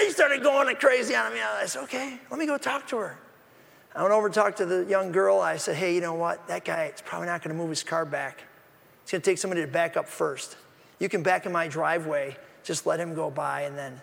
he 0.00 0.10
started 0.10 0.42
going 0.42 0.74
crazy 0.76 1.14
on 1.14 1.32
me. 1.32 1.40
I 1.40 1.66
said, 1.66 1.84
okay, 1.84 2.18
let 2.30 2.38
me 2.38 2.46
go 2.46 2.58
talk 2.58 2.88
to 2.88 2.96
her. 2.98 3.18
I 3.94 4.02
went 4.02 4.12
over 4.12 4.26
and 4.26 4.34
talked 4.34 4.58
to 4.58 4.66
the 4.66 4.84
young 4.84 5.12
girl. 5.12 5.40
I 5.40 5.56
said, 5.56 5.76
hey, 5.76 5.94
you 5.94 6.00
know 6.00 6.14
what? 6.14 6.48
That 6.48 6.64
guy 6.64 6.86
is 6.86 7.00
probably 7.00 7.28
not 7.28 7.42
going 7.42 7.56
to 7.56 7.60
move 7.60 7.70
his 7.70 7.84
car 7.84 8.04
back. 8.04 8.42
It's 9.02 9.12
going 9.12 9.22
to 9.22 9.30
take 9.30 9.38
somebody 9.38 9.60
to 9.60 9.68
back 9.68 9.96
up 9.96 10.08
first. 10.08 10.56
You 10.98 11.08
can 11.08 11.22
back 11.22 11.46
in 11.46 11.52
my 11.52 11.68
driveway, 11.68 12.36
just 12.64 12.86
let 12.86 12.98
him 12.98 13.14
go 13.14 13.30
by, 13.30 13.62
and 13.62 13.78
then 13.78 14.00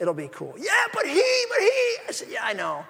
it'll 0.00 0.14
be 0.14 0.28
cool. 0.28 0.54
Yeah, 0.58 0.70
but 0.92 1.06
he, 1.06 1.22
but 1.48 1.58
he. 1.60 1.96
I 2.08 2.10
said, 2.10 2.28
yeah, 2.32 2.40
I 2.42 2.54
know. 2.54 2.84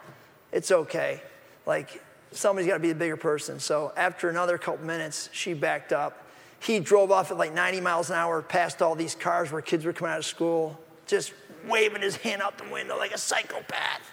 It's 0.52 0.70
okay. 0.70 1.20
Like, 1.66 2.02
somebody's 2.30 2.68
got 2.68 2.74
to 2.74 2.80
be 2.80 2.88
the 2.88 2.94
bigger 2.94 3.16
person. 3.16 3.58
So 3.58 3.92
after 3.96 4.30
another 4.30 4.56
couple 4.56 4.86
minutes, 4.86 5.28
she 5.32 5.52
backed 5.52 5.92
up. 5.92 6.24
He 6.60 6.78
drove 6.78 7.10
off 7.10 7.30
at 7.30 7.36
like 7.36 7.52
90 7.52 7.80
miles 7.80 8.10
an 8.10 8.16
hour 8.16 8.40
past 8.40 8.80
all 8.80 8.94
these 8.94 9.14
cars 9.14 9.50
where 9.50 9.60
kids 9.60 9.84
were 9.84 9.92
coming 9.92 10.12
out 10.12 10.18
of 10.18 10.24
school, 10.24 10.78
just 11.06 11.32
waving 11.66 12.02
his 12.02 12.16
hand 12.16 12.42
out 12.42 12.56
the 12.56 12.70
window 12.70 12.96
like 12.96 13.12
a 13.12 13.18
psychopath. 13.18 14.10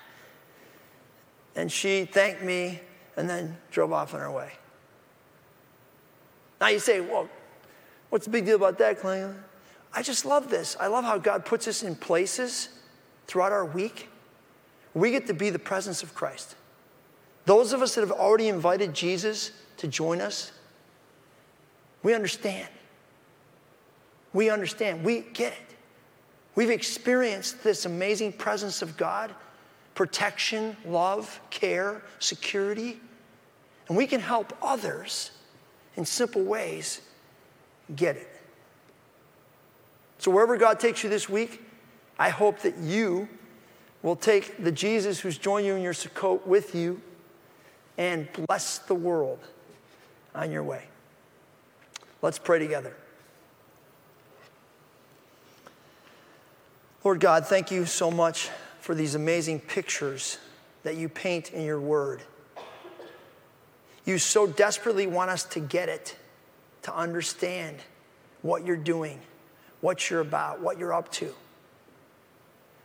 And 1.56 1.72
she 1.72 2.06
thanked 2.06 2.42
me 2.42 2.80
and 3.16 3.30
then 3.30 3.58
drove 3.72 3.92
off 3.92 4.14
on 4.14 4.22
her 4.22 4.32
way. 4.32 4.54
Now 6.60 6.68
you 6.68 6.80
say, 6.80 7.02
well, 7.02 7.30
what's 8.10 8.26
the 8.26 8.32
big 8.32 8.46
deal 8.46 8.56
about 8.56 8.78
that, 8.80 9.00
Clay? 9.00 9.30
I 9.94 10.02
just 10.02 10.26
love 10.26 10.50
this. 10.50 10.78
I 10.80 10.88
love 10.88 11.04
how 11.04 11.18
God 11.18 11.46
puts 11.46 11.68
us 11.68 11.84
in 11.84 11.96
places 11.96 12.70
throughout 13.28 13.52
our 13.52 13.66
week, 13.66 14.10
we 14.94 15.12
get 15.12 15.28
to 15.28 15.34
be 15.34 15.50
the 15.50 15.60
presence 15.60 16.02
of 16.02 16.16
Christ. 16.16 16.56
Those 17.46 17.72
of 17.74 17.82
us 17.82 17.96
that 17.96 18.02
have 18.02 18.12
already 18.12 18.48
invited 18.48 18.94
Jesus 18.94 19.52
to 19.78 19.88
join 19.88 20.22
us, 20.22 20.52
we 22.04 22.14
understand. 22.14 22.68
We 24.34 24.50
understand. 24.50 25.04
We 25.04 25.22
get 25.22 25.54
it. 25.54 25.76
We've 26.56 26.70
experienced 26.70 27.64
this 27.64 27.86
amazing 27.86 28.34
presence 28.34 28.82
of 28.82 28.98
God 28.98 29.34
protection, 29.94 30.78
love, 30.86 31.40
care, 31.50 32.04
security. 32.20 33.00
And 33.88 33.98
we 33.98 34.06
can 34.06 34.20
help 34.20 34.56
others 34.62 35.32
in 35.96 36.06
simple 36.06 36.44
ways 36.44 37.02
get 37.96 38.16
it. 38.16 38.30
So, 40.20 40.30
wherever 40.30 40.56
God 40.58 40.80
takes 40.80 41.04
you 41.04 41.10
this 41.10 41.28
week, 41.28 41.64
I 42.20 42.30
hope 42.30 42.60
that 42.60 42.78
you 42.78 43.28
will 44.02 44.16
take 44.16 44.64
the 44.64 44.72
Jesus 44.72 45.20
who's 45.20 45.38
joined 45.38 45.66
you 45.66 45.76
in 45.76 45.82
your 45.82 45.94
Sukkot 45.94 46.46
with 46.46 46.74
you 46.76 47.02
and 47.98 48.28
bless 48.48 48.80
the 48.80 48.96
world 48.96 49.40
on 50.34 50.52
your 50.52 50.64
way. 50.64 50.84
Let's 52.22 52.40
pray 52.40 52.60
together. 52.60 52.96
Lord 57.04 57.20
God, 57.20 57.46
thank 57.46 57.72
you 57.72 57.86
so 57.86 58.12
much 58.12 58.50
for 58.82 58.96
these 58.96 59.16
amazing 59.16 59.60
pictures 59.60 60.38
that 60.84 60.96
you 60.96 61.10
paint 61.10 61.52
in 61.52 61.64
your 61.64 61.80
word. 61.80 62.22
You 64.06 64.18
so 64.18 64.48
desperately 64.48 65.06
want 65.06 65.30
us 65.30 65.44
to 65.46 65.60
get 65.60 65.90
it, 65.90 66.16
to 66.84 66.96
understand 66.96 67.78
what 68.42 68.66
you're 68.66 68.78
doing, 68.78 69.20
what 69.82 70.10
you're 70.10 70.22
about, 70.22 70.62
what 70.62 70.78
you're 70.78 70.94
up 70.94 71.12
to. 71.14 71.34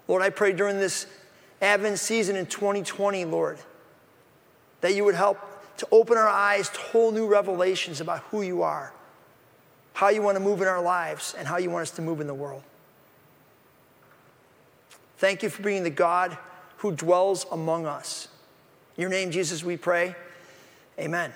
Lord, 0.08 0.22
I 0.22 0.30
pray 0.30 0.52
during 0.52 0.78
this 0.78 1.06
Advent 1.60 1.98
season 1.98 2.36
in 2.36 2.46
2020, 2.46 3.24
Lord, 3.24 3.58
that 4.80 4.94
you 4.94 5.04
would 5.04 5.14
help 5.14 5.38
to 5.78 5.86
open 5.90 6.16
our 6.16 6.28
eyes 6.28 6.68
to 6.68 6.78
whole 6.78 7.12
new 7.12 7.26
revelations 7.26 8.00
about 8.00 8.20
who 8.24 8.42
you 8.42 8.62
are, 8.62 8.92
how 9.94 10.08
you 10.08 10.22
want 10.22 10.36
to 10.36 10.42
move 10.42 10.60
in 10.60 10.68
our 10.68 10.82
lives, 10.82 11.34
and 11.38 11.46
how 11.46 11.56
you 11.56 11.70
want 11.70 11.82
us 11.82 11.90
to 11.92 12.02
move 12.02 12.20
in 12.20 12.26
the 12.26 12.34
world. 12.34 12.62
Thank 15.18 15.42
you 15.42 15.48
for 15.48 15.62
being 15.62 15.84
the 15.84 15.90
God 15.90 16.36
who 16.78 16.92
dwells 16.92 17.46
among 17.52 17.86
us. 17.86 18.26
In 18.96 19.02
your 19.02 19.10
name, 19.10 19.30
Jesus, 19.30 19.62
we 19.62 19.76
pray. 19.76 20.16
Amen. 20.98 21.32